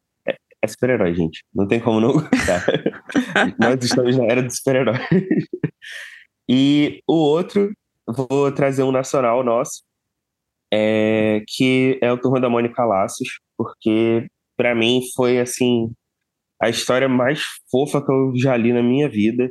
é 0.64 0.68
super-herói, 0.68 1.14
gente. 1.14 1.44
Não 1.54 1.68
tem 1.68 1.80
como 1.80 2.00
não 2.00 2.14
gostar. 2.14 2.66
Nós 3.60 3.84
estamos 3.84 4.18
na 4.18 4.26
era 4.26 4.42
dos 4.42 4.58
super-heróis. 4.58 5.00
E 6.50 7.02
o 7.08 7.14
outro, 7.14 7.72
vou 8.08 8.52
trazer 8.52 8.84
um 8.84 8.92
nacional 8.92 9.44
nosso, 9.44 9.84
é, 10.74 11.44
que 11.48 12.00
é 12.02 12.12
o 12.12 12.18
Turma 12.18 12.40
da 12.40 12.50
Mônica 12.50 12.84
Laços, 12.86 13.28
porque 13.58 14.28
para 14.56 14.74
mim 14.74 15.02
foi 15.16 15.40
assim 15.40 15.92
a 16.62 16.70
história 16.70 17.08
mais 17.08 17.42
fofa 17.70 18.04
que 18.04 18.12
eu 18.12 18.34
já 18.36 18.56
li 18.56 18.74
na 18.74 18.82
minha 18.82 19.10
vida. 19.10 19.50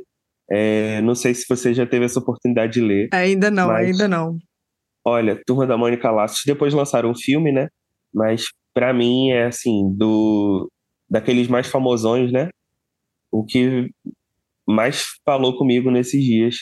É, 0.49 1.01
não 1.01 1.13
sei 1.13 1.33
se 1.33 1.45
você 1.47 1.73
já 1.73 1.85
teve 1.85 2.05
essa 2.05 2.19
oportunidade 2.19 2.73
de 2.73 2.81
ler. 2.81 3.09
Ainda 3.13 3.51
não, 3.51 3.67
mas, 3.67 3.87
ainda 3.87 4.07
não. 4.07 4.37
Olha, 5.05 5.41
Turma 5.45 5.65
da 5.65 5.77
Mônica 5.77 6.09
Laços, 6.09 6.41
depois 6.45 6.73
lançaram 6.73 7.11
um 7.11 7.15
filme, 7.15 7.51
né? 7.51 7.67
Mas 8.13 8.45
para 8.73 8.93
mim 8.93 9.31
é 9.31 9.45
assim, 9.45 9.93
do 9.95 10.69
daqueles 11.09 11.47
mais 11.47 11.67
famosões, 11.67 12.31
né? 12.31 12.49
O 13.31 13.43
que 13.43 13.91
mais 14.67 15.05
falou 15.25 15.57
comigo 15.57 15.89
nesses 15.89 16.23
dias 16.23 16.55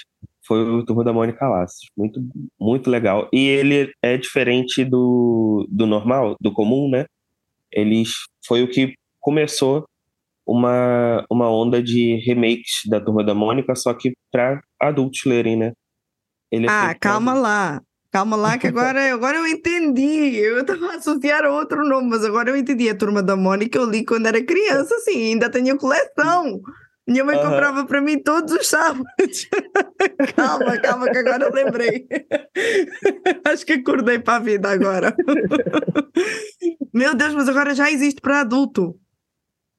foi 0.45 0.61
o 0.61 0.85
Turma 0.85 1.03
da 1.03 1.11
Mônica 1.11 1.47
Laços. 1.47 1.89
Muito, 1.97 2.21
muito 2.59 2.89
legal. 2.89 3.27
E 3.33 3.47
ele 3.47 3.91
é 4.01 4.17
diferente 4.17 4.85
do, 4.85 5.67
do 5.69 5.87
normal, 5.87 6.35
do 6.39 6.51
comum, 6.53 6.89
né? 6.89 7.05
Eles 7.71 8.11
foi 8.45 8.61
o 8.61 8.69
que 8.69 8.93
começou 9.19 9.85
uma, 10.45 11.25
uma 11.29 11.49
onda 11.49 11.81
de 11.81 12.17
remakes 12.25 12.81
da 12.87 13.01
Turma 13.01 13.23
da 13.23 13.33
Mônica, 13.33 13.75
só 13.75 13.93
que 13.93 14.13
para 14.31 14.61
adultos 14.79 15.23
lerem, 15.25 15.55
né? 15.55 15.73
Ele 16.51 16.67
é 16.67 16.69
ah, 16.69 16.95
calma 16.99 17.33
lá. 17.33 17.81
Calma 18.15 18.37
lá, 18.37 18.57
que 18.57 18.67
agora, 18.67 19.13
agora 19.13 19.39
eu 19.39 19.45
entendi. 19.45 20.37
Eu 20.37 20.61
estava 20.61 20.93
a 20.93 20.95
associar 20.95 21.43
a 21.43 21.49
outro 21.49 21.83
nome, 21.83 22.11
mas 22.11 22.23
agora 22.23 22.49
eu 22.49 22.55
entendi. 22.55 22.87
A 22.87 22.95
Turma 22.95 23.21
da 23.21 23.35
Mônica 23.35 23.77
eu 23.77 23.83
li 23.83 24.05
quando 24.05 24.25
era 24.25 24.41
criança, 24.41 24.97
sim, 24.99 25.33
ainda 25.33 25.49
tenho 25.49 25.77
coleção. 25.77 26.61
Minha 27.05 27.25
mãe 27.25 27.35
uhum. 27.35 27.43
comprava 27.43 27.85
para 27.85 27.99
mim 27.99 28.17
todos 28.17 28.53
os 28.53 28.67
sábados. 28.67 29.49
calma, 30.33 30.77
calma, 30.77 31.11
que 31.11 31.17
agora 31.17 31.43
eu 31.43 31.53
lembrei. 31.53 32.07
Acho 33.43 33.65
que 33.65 33.73
acordei 33.73 34.17
para 34.17 34.37
a 34.37 34.39
vida 34.39 34.71
agora. 34.71 35.13
Meu 36.95 37.13
Deus, 37.15 37.33
mas 37.33 37.49
agora 37.49 37.75
já 37.75 37.91
existe 37.91 38.21
para 38.21 38.39
adulto. 38.39 38.97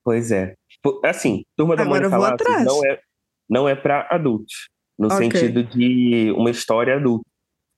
Pois 0.05 0.31
é. 0.31 0.53
Assim, 1.03 1.43
Turma 1.57 1.75
da 1.75 1.85
agora 1.85 2.11
Mônica 2.11 2.19
Lattes 2.19 2.65
não 2.67 2.85
é, 2.85 3.01
não 3.49 3.67
é 3.67 3.75
para 3.75 4.07
adultos, 4.11 4.69
no 4.99 5.07
okay. 5.07 5.31
sentido 5.31 5.65
de 5.65 6.35
uma 6.37 6.51
história 6.51 6.97
adulta. 6.97 7.25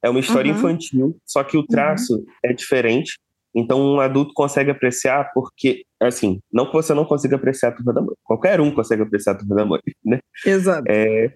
É 0.03 0.09
uma 0.09 0.21
história 0.21 0.53
uhum. 0.53 0.59
infantil, 0.59 1.17
só 1.27 1.43
que 1.43 1.57
o 1.57 1.67
traço 1.67 2.15
uhum. 2.15 2.25
é 2.45 2.53
diferente 2.53 3.19
então, 3.55 3.81
um 3.81 4.01
adulto 4.01 4.33
consegue 4.35 4.71
apreciar 4.71 5.31
porque, 5.33 5.83
assim, 6.01 6.41
não 6.53 6.67
que 6.67 6.73
você 6.73 6.93
não 6.95 7.05
consiga 7.05 7.37
apreciar 7.37 7.71
a 7.71 7.73
Turma 7.73 7.93
da 7.93 8.01
Mônica. 8.01 8.21
Qualquer 8.23 8.61
um 8.61 8.71
consegue 8.71 9.03
apreciar 9.03 9.33
a 9.33 9.39
Turma 9.39 9.57
da 9.57 9.65
Mônica, 9.65 9.93
né? 10.05 10.21
Exato. 10.45 10.85
É, 10.89 11.33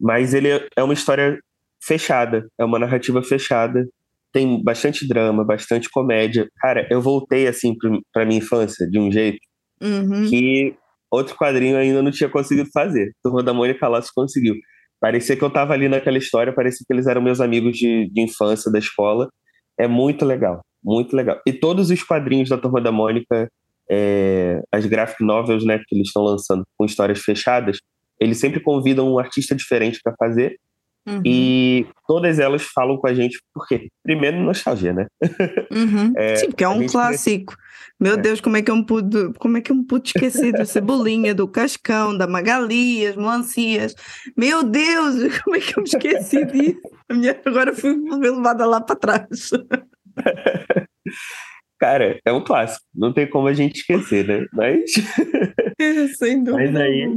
mas 0.00 0.34
ele 0.34 0.48
é 0.76 0.82
uma 0.82 0.94
história 0.94 1.38
fechada, 1.82 2.46
é 2.58 2.64
uma 2.64 2.78
narrativa 2.78 3.22
fechada. 3.22 3.88
Tem 4.32 4.62
bastante 4.62 5.06
drama, 5.06 5.44
bastante 5.44 5.90
comédia. 5.90 6.48
Cara, 6.56 6.86
eu 6.90 7.00
voltei, 7.00 7.46
assim, 7.46 7.74
para 8.12 8.24
minha 8.24 8.38
infância 8.38 8.88
de 8.88 8.98
um 8.98 9.10
jeito 9.10 9.40
uhum. 9.82 10.28
que 10.28 10.74
outro 11.10 11.36
quadrinho 11.36 11.76
ainda 11.76 12.02
não 12.02 12.10
tinha 12.10 12.30
conseguido 12.30 12.70
fazer. 12.72 13.12
Turma 13.22 13.42
da 13.42 13.52
Mônica 13.52 13.88
Laços 13.88 14.10
conseguiu. 14.10 14.54
Parecia 15.02 15.36
que 15.36 15.42
eu 15.42 15.50
tava 15.50 15.72
ali 15.72 15.88
naquela 15.88 16.16
história, 16.16 16.52
parecia 16.52 16.86
que 16.86 16.94
eles 16.94 17.08
eram 17.08 17.20
meus 17.20 17.40
amigos 17.40 17.76
de, 17.76 18.08
de 18.08 18.20
infância 18.20 18.70
da 18.70 18.78
escola. 18.78 19.28
É 19.76 19.88
muito 19.88 20.24
legal. 20.24 20.60
Muito 20.80 21.16
legal. 21.16 21.40
E 21.44 21.52
todos 21.52 21.90
os 21.90 22.04
quadrinhos 22.04 22.48
da 22.48 22.56
Turma 22.56 22.80
da 22.80 22.92
Mônica, 22.92 23.48
é, 23.90 24.62
as 24.70 24.86
graphic 24.86 25.24
novels, 25.24 25.64
né, 25.64 25.80
que 25.84 25.96
eles 25.96 26.06
estão 26.06 26.22
lançando 26.22 26.62
com 26.78 26.84
histórias 26.84 27.18
fechadas, 27.18 27.78
eles 28.20 28.38
sempre 28.38 28.60
convidam 28.60 29.12
um 29.12 29.18
artista 29.18 29.56
diferente 29.56 29.98
para 30.04 30.14
fazer. 30.16 30.56
Uhum. 31.06 31.22
E 31.24 31.86
todas 32.06 32.38
elas 32.38 32.62
falam 32.62 32.96
com 32.96 33.08
a 33.08 33.14
gente, 33.14 33.40
porque, 33.52 33.88
primeiro, 34.02 34.38
nostalgia, 34.40 34.92
né? 34.92 35.06
Uhum. 35.70 36.12
É, 36.16 36.36
Sim, 36.36 36.46
porque 36.48 36.64
é 36.64 36.68
um 36.68 36.86
clássico. 36.86 37.54
Meu 37.98 38.14
é. 38.14 38.16
Deus, 38.16 38.40
como 38.40 38.56
é 38.56 38.62
que 38.62 38.70
eu 38.70 38.76
me 38.76 38.86
pude, 38.86 39.32
como 39.38 39.56
é 39.56 39.60
que 39.60 39.72
eu 39.72 39.76
me 39.76 39.84
pude 39.84 40.08
esquecer 40.08 40.52
da 40.52 40.64
Cebolinha, 40.66 41.34
do 41.34 41.48
Cascão, 41.48 42.16
da 42.16 42.26
Magali, 42.26 43.06
as 43.06 43.16
melancias? 43.16 43.94
Meu 44.36 44.62
Deus, 44.62 45.16
como 45.42 45.56
é 45.56 45.60
que 45.60 45.78
eu 45.78 45.82
me 45.82 45.88
esqueci 45.88 46.44
disso? 46.46 46.80
Agora 47.44 47.74
fui 47.74 47.94
levada 48.18 48.66
lá 48.66 48.80
para 48.80 48.96
trás. 48.96 49.50
Cara, 51.78 52.20
é 52.24 52.32
um 52.32 52.44
clássico. 52.44 52.84
Não 52.94 53.12
tem 53.12 53.28
como 53.28 53.48
a 53.48 53.52
gente 53.52 53.80
esquecer, 53.80 54.26
né? 54.26 54.46
Mas. 54.52 54.92
É, 55.80 56.06
sem 56.08 56.44
dúvida. 56.44 56.70
Mas 56.70 56.80
aí, 56.80 57.08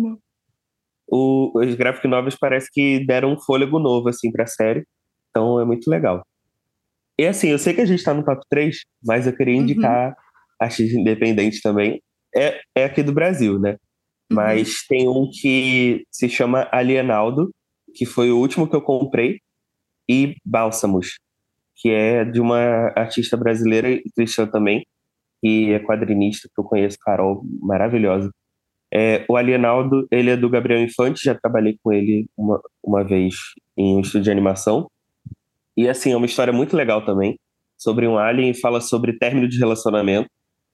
o, 1.07 1.51
os 1.55 1.75
graphic 1.75 2.07
novels 2.07 2.37
parece 2.39 2.69
que 2.71 3.05
deram 3.05 3.33
um 3.33 3.39
fôlego 3.39 3.79
novo, 3.79 4.09
assim, 4.09 4.31
pra 4.31 4.47
série. 4.47 4.85
Então 5.29 5.59
é 5.59 5.65
muito 5.65 5.89
legal. 5.89 6.25
E 7.17 7.25
assim, 7.25 7.49
eu 7.49 7.59
sei 7.59 7.73
que 7.73 7.81
a 7.81 7.85
gente 7.85 8.03
tá 8.03 8.13
no 8.13 8.23
top 8.23 8.41
3, 8.49 8.77
mas 9.03 9.25
eu 9.25 9.35
queria 9.35 9.55
uhum. 9.55 9.61
indicar 9.61 10.09
uhum. 10.09 10.15
a 10.61 10.69
X 10.69 10.91
Independente 10.93 11.61
também. 11.61 12.01
É, 12.35 12.59
é 12.75 12.85
aqui 12.85 13.01
do 13.01 13.13
Brasil, 13.13 13.59
né? 13.59 13.71
Uhum. 13.71 14.37
Mas 14.37 14.85
tem 14.87 15.07
um 15.07 15.29
que 15.31 16.05
se 16.11 16.27
chama 16.27 16.67
Alienaldo, 16.71 17.51
que 17.93 18.05
foi 18.05 18.31
o 18.31 18.37
último 18.37 18.67
que 18.69 18.75
eu 18.75 18.81
comprei, 18.81 19.39
e 20.09 20.35
Bálsamos, 20.45 21.17
que 21.77 21.89
é 21.89 22.25
de 22.25 22.39
uma 22.39 22.91
artista 22.95 23.37
brasileira 23.37 23.89
e 23.89 24.03
cristã 24.15 24.45
também, 24.45 24.85
que 25.41 25.71
é 25.71 25.79
quadrinista, 25.79 26.49
que 26.53 26.59
eu 26.59 26.63
conheço, 26.63 26.97
Carol, 26.99 27.43
maravilhosa. 27.61 28.29
É, 28.97 29.25
o 29.27 29.35
Alienaldo, 29.35 30.07
ele 30.09 30.29
é 30.29 30.37
do 30.37 30.49
Gabriel 30.49 30.81
Infante, 30.81 31.25
já 31.25 31.35
trabalhei 31.35 31.77
com 31.83 31.91
ele 31.91 32.27
uma, 32.37 32.61
uma 32.81 33.03
vez 33.03 33.35
em 33.77 33.97
um 33.97 33.99
estúdio 33.99 34.23
de 34.23 34.31
animação. 34.31 34.89
E, 35.75 35.89
assim, 35.89 36.13
é 36.13 36.15
uma 36.15 36.25
história 36.25 36.53
muito 36.53 36.77
legal 36.77 37.03
também, 37.03 37.37
sobre 37.77 38.07
um 38.07 38.17
alien 38.17 38.51
e 38.51 38.59
fala 38.59 38.79
sobre 38.79 39.17
término 39.17 39.49
de 39.49 39.59
relacionamento. 39.59 40.29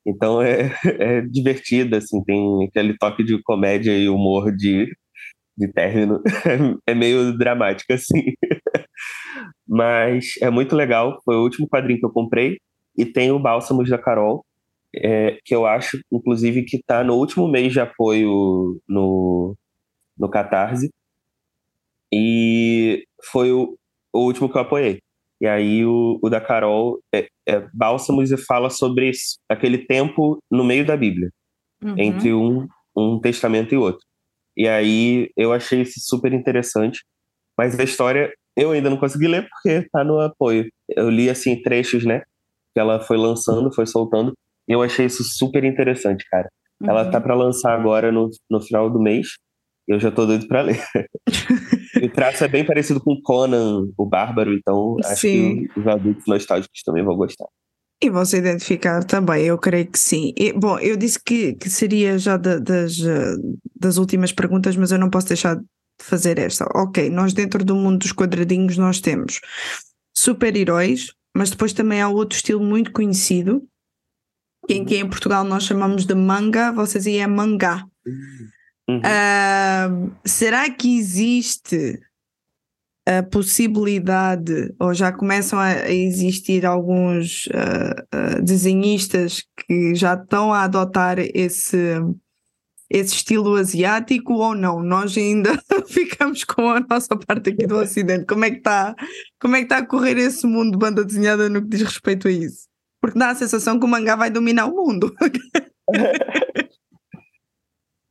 Então 0.05 0.39
é, 0.39 0.71
é 0.99 1.21
divertida, 1.21 1.97
assim, 1.97 2.23
tem 2.23 2.65
aquele 2.67 2.95
toque 2.95 3.23
de 3.23 3.41
comédia 3.41 3.97
e 3.97 4.07
humor 4.07 4.55
de, 4.55 4.87
de 5.57 5.67
término. 5.73 6.21
É 6.87 6.93
meio 6.93 7.35
dramático, 7.35 7.91
assim. 7.91 8.21
Mas 9.67 10.35
é 10.41 10.49
muito 10.51 10.75
legal. 10.75 11.19
Foi 11.25 11.35
o 11.35 11.43
último 11.43 11.67
quadrinho 11.67 11.99
que 11.99 12.05
eu 12.05 12.11
comprei. 12.11 12.57
E 12.95 13.05
tem 13.05 13.31
o 13.31 13.39
Bálsamos 13.39 13.89
da 13.89 13.97
Carol, 13.97 14.45
é, 14.95 15.37
que 15.45 15.55
eu 15.55 15.65
acho, 15.65 15.99
inclusive, 16.11 16.63
que 16.63 16.77
está 16.77 17.03
no 17.03 17.15
último 17.15 17.47
mês 17.47 17.71
de 17.73 17.79
apoio 17.79 18.79
no, 18.87 19.55
no 20.17 20.29
Catarse. 20.29 20.89
E 22.13 23.03
foi 23.31 23.51
o, 23.51 23.77
o 24.13 24.19
último 24.19 24.49
que 24.49 24.57
eu 24.57 24.61
apoiei. 24.61 24.99
E 25.39 25.47
aí 25.47 25.85
o, 25.85 26.19
o 26.21 26.29
da 26.29 26.39
Carol 26.39 26.99
é, 27.13 27.27
é 27.47 27.67
Bálsamos 27.73 28.31
e 28.31 28.37
fala 28.37 28.69
sobre 28.69 29.11
aquele 29.49 29.79
tempo 29.79 30.37
no 30.51 30.63
meio 30.63 30.85
da 30.85 30.95
Bíblia, 30.95 31.31
uhum. 31.83 31.95
entre 31.97 32.33
um, 32.33 32.67
um 32.95 33.19
testamento 33.19 33.73
e 33.73 33.77
outro. 33.77 34.05
E 34.55 34.67
aí 34.67 35.31
eu 35.35 35.51
achei 35.53 35.81
isso 35.81 35.99
super 36.01 36.33
interessante. 36.33 37.01
Mas 37.57 37.79
a 37.79 37.83
história 37.83 38.31
eu 38.55 38.71
ainda 38.71 38.89
não 38.89 38.97
consegui 38.97 39.27
ler 39.27 39.47
porque 39.49 39.87
tá 39.91 40.03
no 40.03 40.19
apoio. 40.19 40.69
Eu 40.89 41.09
li 41.09 41.29
assim 41.29 41.61
trechos, 41.61 42.05
né? 42.05 42.21
Que 42.73 42.79
ela 42.79 42.99
foi 42.99 43.17
lançando, 43.17 43.73
foi 43.73 43.85
soltando. 43.85 44.33
Eu 44.71 44.81
achei 44.81 45.05
isso 45.05 45.23
super 45.23 45.63
interessante, 45.63 46.25
cara. 46.29 46.49
Uhum. 46.81 46.89
Ela 46.89 47.09
tá 47.09 47.19
para 47.19 47.35
lançar 47.35 47.73
agora 47.73 48.11
no, 48.11 48.29
no 48.49 48.61
final 48.61 48.89
do 48.89 48.99
mês. 48.99 49.27
Eu 49.87 49.99
já 49.99 50.11
tô 50.11 50.25
doido 50.25 50.47
para 50.47 50.61
ler. 50.61 50.81
o 52.01 52.09
traço 52.09 52.43
é 52.43 52.47
bem 52.47 52.65
parecido 52.65 53.01
com 53.01 53.19
Conan, 53.21 53.83
o 53.97 54.05
Bárbaro, 54.05 54.53
então 54.53 54.95
acho 55.03 55.21
sim. 55.21 55.67
que 55.67 55.79
os 55.79 55.87
adultos 55.87 56.23
nostálgicos 56.27 56.81
também 56.83 57.03
vão 57.03 57.15
gostar. 57.15 57.47
E 58.03 58.09
vão 58.09 58.25
se 58.25 58.37
identificar 58.37 59.03
também, 59.03 59.45
eu 59.45 59.57
creio 59.57 59.85
que 59.85 59.99
sim. 59.99 60.33
E, 60.35 60.53
bom, 60.53 60.79
eu 60.79 60.97
disse 60.97 61.19
que, 61.23 61.53
que 61.53 61.69
seria 61.69 62.17
já 62.17 62.35
da, 62.35 62.57
das, 62.57 62.97
das 63.75 63.97
últimas 63.97 64.31
perguntas, 64.31 64.75
mas 64.75 64.91
eu 64.91 64.97
não 64.97 65.09
posso 65.09 65.27
deixar 65.27 65.59
fazer 66.01 66.39
esta. 66.39 66.65
Ok, 66.75 67.09
nós 67.09 67.33
dentro 67.33 67.63
do 67.63 67.75
mundo 67.75 67.99
dos 67.99 68.11
quadradinhos 68.11 68.77
nós 68.77 68.99
temos 68.99 69.39
super-heróis, 70.15 71.13
mas 71.35 71.51
depois 71.51 71.73
também 71.73 72.01
há 72.01 72.09
outro 72.09 72.35
estilo 72.35 72.63
muito 72.63 72.91
conhecido, 72.91 73.63
que 74.71 74.81
aqui 74.81 74.97
em 74.97 75.09
Portugal 75.09 75.43
nós 75.43 75.63
chamamos 75.63 76.05
de 76.05 76.15
manga, 76.15 76.71
vocês 76.71 77.05
aí 77.05 77.17
é 77.17 77.27
mangá. 77.27 77.85
Uhum. 78.87 78.99
Uh, 78.99 80.11
será 80.25 80.69
que 80.69 80.97
existe 80.97 81.99
a 83.05 83.23
possibilidade, 83.23 84.73
ou 84.79 84.93
já 84.93 85.11
começam 85.11 85.59
a 85.59 85.89
existir 85.89 86.65
alguns 86.65 87.47
uh, 87.47 88.37
uh, 88.37 88.41
desenhistas 88.43 89.43
que 89.67 89.95
já 89.95 90.13
estão 90.13 90.53
a 90.53 90.63
adotar 90.63 91.17
esse 91.19 91.99
esse 92.93 93.15
estilo 93.15 93.55
asiático 93.55 94.33
ou 94.33 94.53
não? 94.53 94.83
Nós 94.83 95.17
ainda 95.17 95.51
ficamos 95.87 96.43
com 96.43 96.69
a 96.69 96.81
nossa 96.81 97.15
parte 97.15 97.51
aqui 97.51 97.65
do 97.65 97.77
Ocidente. 97.77 98.25
Como 98.25 98.45
é 98.45 98.51
que 98.51 98.57
está 98.57 98.95
como 99.39 99.55
é 99.55 99.59
que 99.59 99.65
está 99.65 99.77
a 99.77 99.85
correr 99.85 100.17
esse 100.17 100.45
mundo 100.45 100.71
de 100.71 100.77
banda 100.77 101.03
desenhada 101.03 101.49
no 101.49 101.61
que 101.61 101.69
diz 101.69 101.81
respeito 101.81 102.27
a 102.27 102.31
isso? 102.31 102.70
Porque 103.01 103.17
dá 103.17 103.31
a 103.31 103.35
sensação 103.35 103.79
que 103.79 103.85
o 103.85 103.89
mangá 103.89 104.15
vai 104.15 104.29
dominar 104.29 104.67
o 104.67 104.75
mundo. 104.75 105.13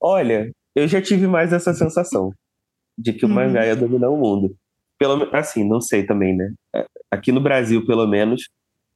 Olha, 0.02 0.50
eu 0.74 0.88
já 0.88 1.00
tive 1.00 1.26
mais 1.26 1.52
essa 1.52 1.72
sensação. 1.72 2.32
de 2.98 3.12
que 3.12 3.24
o 3.24 3.28
uhum. 3.28 3.34
mangá 3.34 3.64
ia 3.64 3.76
dominar 3.76 4.10
o 4.10 4.16
mundo. 4.16 4.54
Pelo, 4.98 5.34
assim, 5.34 5.66
não 5.66 5.80
sei 5.80 6.04
também, 6.04 6.36
né? 6.36 6.52
É, 6.74 6.84
aqui 7.10 7.32
no 7.32 7.40
Brasil, 7.40 7.86
pelo 7.86 8.06
menos, 8.06 8.48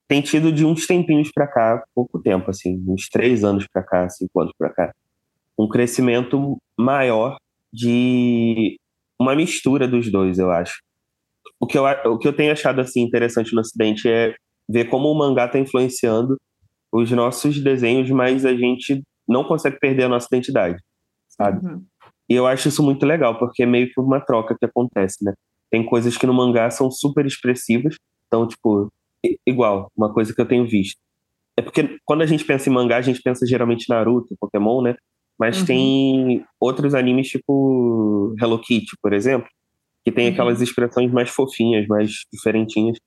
tem 0.07 0.21
tido 0.21 0.53
de 0.53 0.65
uns 0.65 0.87
tempinhos 0.87 1.31
para 1.33 1.47
cá, 1.47 1.83
pouco 1.95 2.21
tempo, 2.21 2.51
assim, 2.51 2.85
uns 2.87 3.09
três 3.09 3.43
anos 3.43 3.67
para 3.73 3.83
cá, 3.83 4.09
cinco 4.11 4.41
anos 4.41 4.53
para 4.59 4.71
cá, 4.71 4.93
um 5.59 5.67
crescimento 5.69 6.59
maior 6.79 7.39
de 7.73 8.77
uma 9.19 9.35
mistura 9.35 9.89
dos 9.89 10.11
dois, 10.11 10.39
eu 10.39 10.51
acho. 10.51 10.83
O 11.59 11.67
que 11.67 11.79
eu, 11.79 11.85
o 11.85 12.19
que 12.19 12.29
eu 12.29 12.37
tenho 12.37 12.53
achado 12.53 12.81
assim 12.81 13.01
interessante 13.01 13.55
no 13.55 13.61
Ocidente 13.61 14.09
é 14.09 14.35
ver 14.69 14.87
como 14.87 15.11
o 15.11 15.15
mangá 15.19 15.47
está 15.47 15.59
influenciando 15.59 16.37
os 16.93 17.11
nossos 17.11 17.61
desenhos, 17.61 18.09
mas 18.11 18.45
a 18.45 18.55
gente 18.55 19.03
não 19.29 19.45
consegue 19.45 19.79
perder 19.79 20.05
a 20.05 20.09
nossa 20.09 20.29
identidade, 20.31 20.81
sabe? 21.29 21.67
Uhum. 21.67 21.85
E 22.29 22.35
eu 22.35 22.47
acho 22.47 22.69
isso 22.69 22.83
muito 22.83 23.05
legal, 23.05 23.39
porque 23.39 23.63
é 23.63 23.67
meio 23.67 23.89
que 23.89 24.01
uma 24.01 24.21
troca 24.21 24.57
que 24.59 24.65
acontece, 24.65 25.25
né? 25.25 25.35
Tem 25.71 25.85
coisas 25.85 26.17
que 26.17 26.27
no 26.27 26.33
mangá 26.33 26.71
são 26.71 26.91
super 26.91 27.27
expressivas, 27.27 27.97
então, 28.27 28.47
tipo, 28.47 28.91
igual, 29.47 29.91
uma 29.97 30.13
coisa 30.13 30.35
que 30.35 30.41
eu 30.41 30.47
tenho 30.47 30.67
visto. 30.67 30.97
É 31.57 31.63
porque 31.63 31.99
quando 32.05 32.23
a 32.23 32.27
gente 32.27 32.45
pensa 32.45 32.69
em 32.69 32.73
mangá, 32.73 32.97
a 32.97 33.03
gente 33.03 33.21
pensa 33.23 33.47
geralmente 33.47 33.89
Naruto, 33.89 34.37
Pokémon, 34.41 34.83
né? 34.83 34.95
Mas 35.39 35.61
uhum. 35.61 35.67
tem 35.67 36.45
outros 36.61 36.95
animes 36.95 37.29
tipo 37.29 38.35
Hello 38.41 38.59
Kitty, 38.61 38.97
por 39.03 39.13
exemplo, 39.13 39.49
que 40.05 40.13
tem 40.13 40.27
uhum. 40.27 40.33
aquelas 40.33 40.61
expressões 40.61 41.11
mais 41.13 41.31
fofinhas, 41.31 41.87
mais 41.87 42.11
diferentinhas, 42.33 42.99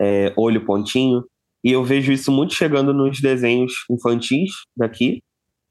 é, 0.00 0.32
olho 0.36 0.64
pontinho. 0.64 1.24
E 1.64 1.72
eu 1.72 1.82
vejo 1.84 2.12
isso 2.12 2.30
muito 2.30 2.54
chegando 2.54 2.94
nos 2.94 3.20
desenhos 3.20 3.72
infantis 3.90 4.50
daqui. 4.76 5.22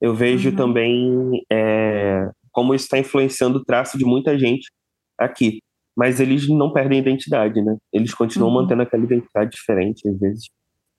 Eu 0.01 0.13
vejo 0.13 0.49
uhum. 0.49 0.55
também 0.55 1.45
é, 1.51 2.29
como 2.51 2.73
isso 2.73 2.85
está 2.85 2.99
influenciando 2.99 3.59
o 3.59 3.63
traço 3.63 3.97
de 3.97 4.05
muita 4.05 4.37
gente 4.37 4.69
aqui. 5.17 5.59
Mas 5.95 6.19
eles 6.19 6.47
não 6.47 6.71
perdem 6.71 6.99
identidade, 6.99 7.61
né? 7.61 7.75
Eles 7.91 8.13
continuam 8.13 8.53
uhum. 8.53 8.61
mantendo 8.61 8.83
aquela 8.83 9.03
identidade 9.03 9.51
diferente, 9.51 10.07
às 10.07 10.19
vezes, 10.19 10.45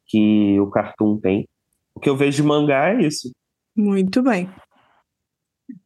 que 0.06 0.58
o 0.58 0.68
cartoon 0.70 1.20
tem. 1.20 1.46
O 1.94 2.00
que 2.00 2.08
eu 2.08 2.16
vejo 2.16 2.42
de 2.42 2.48
mangá 2.48 2.90
é 2.90 3.02
isso. 3.06 3.30
Muito 3.76 4.22
bem. 4.22 4.48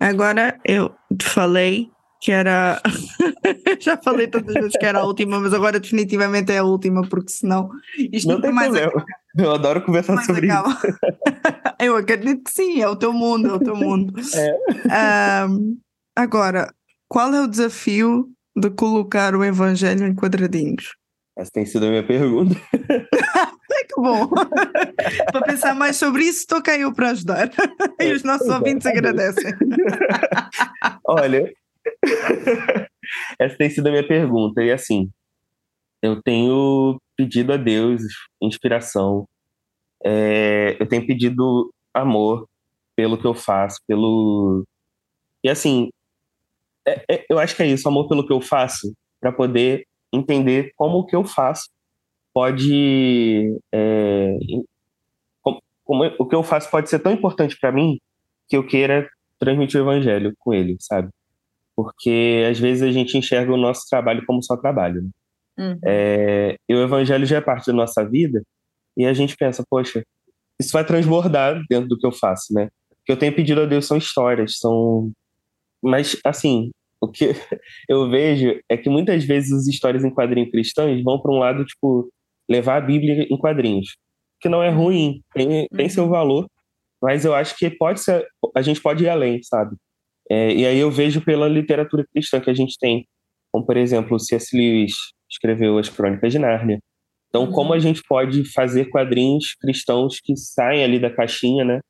Agora 0.00 0.58
eu 0.64 0.94
falei 1.20 1.90
que 2.22 2.30
era. 2.30 2.80
Já 3.80 3.96
falei 3.96 4.28
tantas 4.28 4.54
vezes 4.54 4.72
que 4.78 4.86
era 4.86 5.00
a 5.00 5.04
última, 5.04 5.40
mas 5.40 5.52
agora 5.52 5.80
definitivamente 5.80 6.52
é 6.52 6.58
a 6.58 6.64
última, 6.64 7.02
porque 7.02 7.32
senão 7.32 7.68
isto 8.12 8.28
não 8.28 8.40
tem 8.40 8.52
mais 8.52 8.70
problema. 8.70 9.04
Eu 9.36 9.52
adoro 9.52 9.82
conversar 9.82 10.14
mais 10.14 10.26
sobre 10.26 10.48
acaba. 10.48 10.70
isso. 10.70 10.98
eu 11.82 11.96
acredito 11.96 12.44
que 12.44 12.52
sim, 12.52 12.80
é 12.80 12.88
o 12.88 12.94
teu 12.94 13.12
mundo, 13.12 13.48
é 13.48 13.52
o 13.54 13.58
teu 13.58 13.74
mundo. 13.74 14.14
É. 14.36 15.44
Um, 15.46 15.76
agora, 16.14 16.72
qual 17.08 17.34
é 17.34 17.42
o 17.42 17.48
desafio 17.48 18.28
de 18.56 18.70
colocar 18.70 19.34
o 19.34 19.44
evangelho 19.44 20.06
em 20.06 20.14
quadradinhos? 20.14 20.94
Essa 21.36 21.50
tem 21.50 21.66
sido 21.66 21.86
a 21.86 21.88
minha 21.88 22.06
pergunta. 22.06 22.54
que 22.70 24.00
bom! 24.00 24.28
para 24.28 25.42
pensar 25.42 25.74
mais 25.74 25.96
sobre 25.96 26.22
isso, 26.22 26.40
estou 26.40 26.62
cá 26.62 26.78
eu 26.78 26.92
para 26.92 27.10
ajudar. 27.10 27.50
e 27.98 28.12
os 28.12 28.22
nossos 28.22 28.48
ouvintes 28.48 28.86
agradecem. 28.86 29.52
Olha, 31.04 31.52
essa 33.38 33.56
tem 33.56 33.70
sido 33.70 33.86
a 33.88 33.90
minha 33.90 34.06
pergunta. 34.06 34.62
E 34.62 34.70
assim, 34.70 35.10
eu 36.00 36.22
tenho 36.22 37.00
pedido 37.16 37.52
a 37.52 37.56
Deus 37.56 38.02
inspiração, 38.40 39.28
é, 40.04 40.76
eu 40.80 40.86
tenho 40.86 41.06
pedido 41.06 41.72
amor 41.94 42.48
pelo 42.96 43.18
que 43.18 43.26
eu 43.26 43.34
faço, 43.34 43.80
pelo. 43.86 44.64
E 45.42 45.48
assim, 45.48 45.90
é, 46.86 47.04
é, 47.08 47.26
eu 47.28 47.38
acho 47.38 47.54
que 47.54 47.62
é 47.62 47.66
isso, 47.66 47.88
amor 47.88 48.08
pelo 48.08 48.26
que 48.26 48.32
eu 48.32 48.40
faço, 48.40 48.92
para 49.20 49.32
poder 49.32 49.86
entender 50.12 50.72
como 50.76 50.98
o 50.98 51.06
que 51.06 51.16
eu 51.16 51.24
faço 51.24 51.70
pode. 52.34 53.56
É, 53.72 54.36
como, 55.40 55.62
como, 55.84 56.04
o 56.18 56.26
que 56.26 56.34
eu 56.34 56.42
faço 56.42 56.70
pode 56.70 56.90
ser 56.90 56.98
tão 56.98 57.12
importante 57.12 57.56
para 57.60 57.72
mim 57.72 57.98
que 58.48 58.56
eu 58.56 58.66
queira 58.66 59.08
transmitir 59.38 59.80
o 59.80 59.84
evangelho 59.84 60.34
com 60.38 60.52
ele, 60.52 60.76
sabe? 60.80 61.10
Porque 61.76 62.46
às 62.50 62.58
vezes 62.58 62.82
a 62.82 62.90
gente 62.90 63.16
enxerga 63.16 63.52
o 63.52 63.56
nosso 63.56 63.82
trabalho 63.88 64.24
como 64.26 64.42
só 64.42 64.56
trabalho. 64.56 65.02
Né? 65.02 65.10
Uhum. 65.58 65.78
É, 65.84 66.56
e 66.68 66.74
o 66.74 66.82
evangelho 66.82 67.26
já 67.26 67.36
é 67.36 67.40
parte 67.40 67.66
da 67.66 67.72
nossa 67.72 68.08
vida 68.08 68.42
e 68.96 69.06
a 69.06 69.12
gente 69.12 69.36
pensa, 69.36 69.64
poxa, 69.68 70.02
isso 70.60 70.72
vai 70.72 70.84
transbordar 70.84 71.62
dentro 71.68 71.88
do 71.88 71.98
que 71.98 72.06
eu 72.06 72.12
faço, 72.12 72.52
né? 72.52 72.68
O 72.90 73.04
que 73.04 73.12
eu 73.12 73.16
tenho 73.16 73.34
pedido 73.34 73.62
a 73.62 73.66
Deus 73.66 73.86
são 73.86 73.96
histórias, 73.96 74.58
são. 74.58 75.10
Mas, 75.82 76.16
assim, 76.24 76.70
o 77.00 77.08
que 77.08 77.30
eu 77.88 78.08
vejo 78.08 78.60
é 78.68 78.76
que 78.76 78.88
muitas 78.88 79.24
vezes 79.24 79.52
as 79.52 79.66
histórias 79.66 80.04
em 80.04 80.10
quadrinhos 80.10 80.50
cristãos 80.50 81.02
vão 81.02 81.20
para 81.20 81.32
um 81.32 81.38
lado, 81.38 81.64
tipo, 81.64 82.08
levar 82.48 82.76
a 82.76 82.80
Bíblia 82.80 83.26
em 83.28 83.36
quadrinhos. 83.36 83.96
Que 84.40 84.48
não 84.48 84.62
é 84.62 84.70
ruim, 84.70 85.22
tem, 85.34 85.66
tem 85.68 85.88
seu 85.88 86.04
uhum. 86.04 86.10
valor, 86.10 86.46
mas 87.00 87.24
eu 87.24 87.34
acho 87.34 87.56
que 87.56 87.70
pode 87.70 88.00
ser, 88.00 88.26
a 88.54 88.62
gente 88.62 88.80
pode 88.80 89.04
ir 89.04 89.08
além, 89.08 89.42
sabe? 89.42 89.76
É, 90.32 90.54
e 90.54 90.66
aí 90.66 90.78
eu 90.78 90.90
vejo 90.90 91.20
pela 91.20 91.46
literatura 91.48 92.06
cristã 92.10 92.40
que 92.40 92.48
a 92.48 92.54
gente 92.54 92.78
tem, 92.78 93.06
como 93.50 93.66
por 93.66 93.76
exemplo, 93.76 94.16
o 94.16 94.18
C.S. 94.18 94.56
Lewis 94.56 94.94
escreveu 95.30 95.76
as 95.78 95.88
Crônicas 95.88 96.32
de 96.32 96.38
Nárnia. 96.38 96.78
Então, 97.28 97.44
uhum. 97.44 97.52
como 97.52 97.72
a 97.74 97.78
gente 97.78 98.02
pode 98.08 98.44
fazer 98.52 98.86
quadrinhos 98.86 99.54
cristãos 99.60 100.20
que 100.22 100.36
saem 100.36 100.84
ali 100.84 100.98
da 100.98 101.10
caixinha, 101.10 101.64
né? 101.64 101.80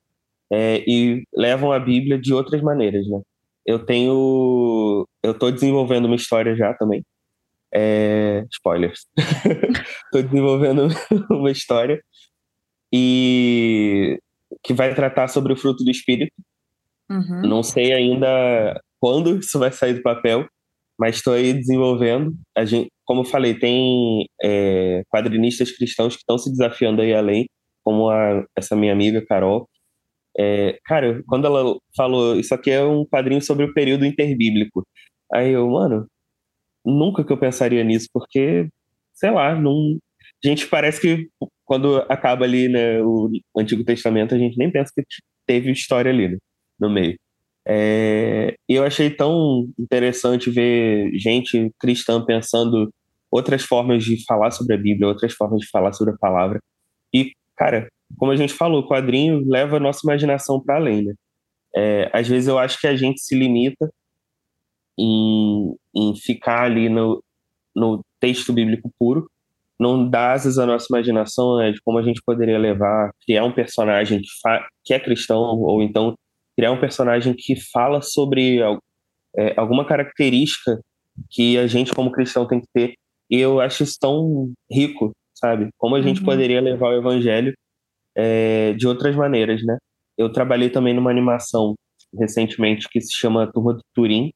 É, 0.52 0.82
e 0.86 1.22
levam 1.34 1.72
a 1.72 1.78
Bíblia 1.78 2.18
de 2.18 2.34
outras 2.34 2.60
maneiras, 2.62 3.06
né? 3.08 3.20
eu 3.66 3.84
tenho. 3.84 5.06
Eu 5.22 5.38
tô 5.38 5.50
desenvolvendo 5.50 6.06
uma 6.06 6.16
história 6.16 6.54
já 6.56 6.74
também. 6.74 7.04
É, 7.72 8.44
spoilers. 8.50 9.06
tô 10.12 10.22
desenvolvendo 10.22 10.88
uma 11.30 11.50
história 11.50 12.02
e 12.92 14.18
que 14.62 14.74
vai 14.74 14.94
tratar 14.94 15.28
sobre 15.28 15.52
o 15.52 15.56
fruto 15.56 15.84
do 15.84 15.90
espírito. 15.90 16.32
Uhum. 17.12 17.42
Não 17.42 17.62
sei 17.62 17.92
ainda 17.92 18.80
quando 19.00 19.38
isso 19.38 19.58
vai 19.58 19.70
sair 19.70 19.94
do 19.94 20.02
papel, 20.02 20.46
mas 20.98 21.16
estou 21.16 21.34
aí 21.34 21.52
desenvolvendo. 21.52 22.34
A 22.56 22.64
gente, 22.64 22.88
como 23.04 23.22
eu 23.22 23.24
falei, 23.24 23.58
tem 23.58 24.26
é, 24.42 25.02
quadrinistas 25.08 25.70
cristãos 25.72 26.14
que 26.14 26.20
estão 26.20 26.38
se 26.38 26.50
desafiando 26.50 27.02
aí 27.02 27.12
além, 27.12 27.46
como 27.84 28.08
a, 28.10 28.44
essa 28.56 28.76
minha 28.76 28.92
amiga 28.92 29.24
Carol, 29.26 29.68
é, 30.38 30.78
cara, 30.84 31.22
quando 31.26 31.46
ela 31.46 31.76
falou, 31.96 32.36
isso 32.36 32.54
aqui 32.54 32.70
é 32.70 32.82
um 32.82 33.04
quadrinho 33.04 33.42
sobre 33.42 33.64
o 33.64 33.74
período 33.74 34.06
interbíblico. 34.06 34.86
Aí 35.32 35.52
eu, 35.52 35.68
mano, 35.68 36.06
nunca 36.84 37.24
que 37.24 37.32
eu 37.32 37.38
pensaria 37.38 37.84
nisso, 37.84 38.08
porque, 38.12 38.68
sei 39.14 39.30
lá, 39.30 39.54
não. 39.54 39.98
A 40.44 40.48
gente 40.48 40.66
parece 40.68 41.00
que 41.00 41.28
quando 41.64 41.98
acaba 42.08 42.44
ali 42.44 42.68
né, 42.68 43.00
o 43.02 43.30
Antigo 43.56 43.84
Testamento, 43.84 44.34
a 44.34 44.38
gente 44.38 44.56
nem 44.58 44.70
pensa 44.70 44.92
que 44.96 45.02
teve 45.46 45.70
história 45.70 46.10
ali 46.10 46.28
né, 46.30 46.38
no 46.82 46.90
meio. 46.90 47.16
É, 47.66 48.54
eu 48.68 48.84
achei 48.84 49.08
tão 49.08 49.68
interessante 49.78 50.50
ver 50.50 51.12
gente 51.14 51.70
cristã 51.78 52.24
pensando 52.24 52.92
outras 53.30 53.62
formas 53.62 54.04
de 54.04 54.22
falar 54.24 54.50
sobre 54.50 54.74
a 54.74 54.78
Bíblia, 54.78 55.08
outras 55.08 55.32
formas 55.32 55.60
de 55.60 55.68
falar 55.68 55.92
sobre 55.92 56.12
a 56.14 56.18
palavra. 56.18 56.58
E, 57.14 57.32
cara, 57.56 57.88
como 58.18 58.32
a 58.32 58.36
gente 58.36 58.52
falou, 58.52 58.82
o 58.82 58.88
quadrinho 58.88 59.42
leva 59.46 59.76
a 59.76 59.80
nossa 59.80 60.00
imaginação 60.04 60.60
para 60.60 60.76
além, 60.76 61.04
né? 61.04 61.14
É, 61.74 62.10
às 62.12 62.28
vezes 62.28 62.48
eu 62.48 62.58
acho 62.58 62.78
que 62.78 62.86
a 62.86 62.94
gente 62.94 63.20
se 63.20 63.34
limita 63.34 63.90
em, 64.98 65.74
em 65.96 66.14
ficar 66.16 66.64
ali 66.64 66.88
no, 66.90 67.22
no 67.74 68.04
texto 68.20 68.52
bíblico 68.52 68.92
puro, 68.98 69.26
não 69.80 70.08
dá 70.08 70.32
asas 70.32 70.58
à 70.58 70.66
nossa 70.66 70.86
imaginação 70.90 71.56
né, 71.56 71.72
de 71.72 71.80
como 71.82 71.98
a 71.98 72.02
gente 72.02 72.22
poderia 72.24 72.58
levar, 72.58 73.10
criar 73.24 73.44
um 73.44 73.52
personagem 73.52 74.20
que, 74.20 74.28
que 74.84 74.94
é 74.94 75.00
cristão, 75.00 75.38
ou 75.38 75.82
então 75.82 76.14
criar 76.56 76.72
um 76.72 76.80
personagem 76.80 77.34
que 77.36 77.54
fala 77.72 78.02
sobre 78.02 78.60
é, 79.36 79.54
alguma 79.56 79.86
característica 79.86 80.80
que 81.30 81.58
a 81.58 81.66
gente, 81.66 81.92
como 81.94 82.12
cristão, 82.12 82.46
tem 82.46 82.60
que 82.60 82.68
ter. 82.72 82.94
E 83.30 83.38
eu 83.38 83.60
acho 83.60 83.82
isso 83.82 83.96
tão 84.00 84.52
rico, 84.70 85.12
sabe? 85.34 85.70
Como 85.78 85.96
a 85.96 86.02
gente 86.02 86.20
uhum. 86.20 86.26
poderia 86.26 86.60
levar 86.60 86.88
o 86.88 86.98
evangelho 86.98 87.54
é, 88.14 88.72
de 88.74 88.86
outras 88.86 89.16
maneiras, 89.16 89.62
né? 89.64 89.78
Eu 90.16 90.30
trabalhei 90.30 90.68
também 90.68 90.94
numa 90.94 91.10
animação 91.10 91.74
recentemente 92.18 92.88
que 92.90 93.00
se 93.00 93.14
chama 93.14 93.50
Turma 93.50 93.74
do 93.74 93.82
Turim, 93.94 94.32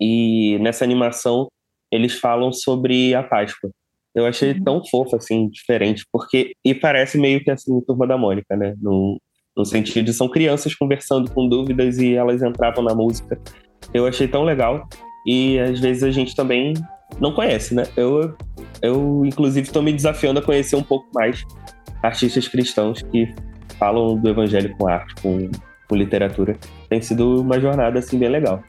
e 0.00 0.58
nessa 0.60 0.84
animação 0.84 1.48
eles 1.90 2.18
falam 2.18 2.52
sobre 2.52 3.14
a 3.14 3.22
Páscoa. 3.22 3.70
Eu 4.14 4.26
achei 4.26 4.52
uhum. 4.52 4.64
tão 4.64 4.84
fofo, 4.84 5.16
assim, 5.16 5.48
diferente, 5.48 6.04
porque. 6.12 6.52
E 6.64 6.74
parece 6.74 7.18
meio 7.18 7.42
que 7.42 7.50
assim, 7.50 7.80
Turma 7.82 8.06
da 8.06 8.16
Mônica, 8.16 8.56
né? 8.56 8.74
No, 8.80 9.20
no 9.56 9.64
sentido 9.64 10.06
de 10.06 10.12
são 10.12 10.28
crianças 10.28 10.74
conversando 10.74 11.30
com 11.30 11.48
dúvidas 11.48 11.98
e 11.98 12.14
elas 12.14 12.42
entravam 12.42 12.82
na 12.82 12.94
música. 12.94 13.38
Eu 13.92 14.06
achei 14.06 14.26
tão 14.26 14.44
legal. 14.44 14.86
E 15.26 15.58
às 15.58 15.80
vezes 15.80 16.02
a 16.02 16.10
gente 16.10 16.34
também 16.34 16.74
não 17.20 17.32
conhece, 17.32 17.74
né? 17.74 17.84
Eu, 17.96 18.36
eu 18.82 19.22
inclusive, 19.24 19.66
estou 19.66 19.82
me 19.82 19.92
desafiando 19.92 20.40
a 20.40 20.42
conhecer 20.42 20.76
um 20.76 20.82
pouco 20.82 21.06
mais 21.14 21.44
artistas 22.02 22.48
cristãos 22.48 23.02
que 23.02 23.32
falam 23.78 24.16
do 24.16 24.28
evangelho 24.28 24.74
com 24.76 24.88
arte, 24.88 25.14
com, 25.22 25.50
com 25.88 25.96
literatura. 25.96 26.56
Tem 26.88 27.00
sido 27.00 27.40
uma 27.40 27.58
jornada 27.58 27.98
assim 27.98 28.18
bem 28.18 28.28
legal. 28.28 28.62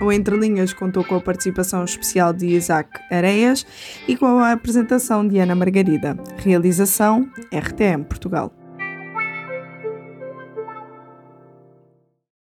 O 0.00 0.10
Entre 0.10 0.36
Linhas 0.36 0.72
contou 0.72 1.04
com 1.04 1.16
a 1.16 1.20
participação 1.20 1.84
especial 1.84 2.32
de 2.32 2.46
Isaac 2.46 2.90
Areias 3.10 3.66
e 4.08 4.16
com 4.16 4.38
a 4.38 4.52
apresentação 4.52 5.26
de 5.26 5.38
Ana 5.38 5.54
Margarida. 5.54 6.16
Realização 6.38 7.28
RTM 7.52 8.04
Portugal. 8.04 8.59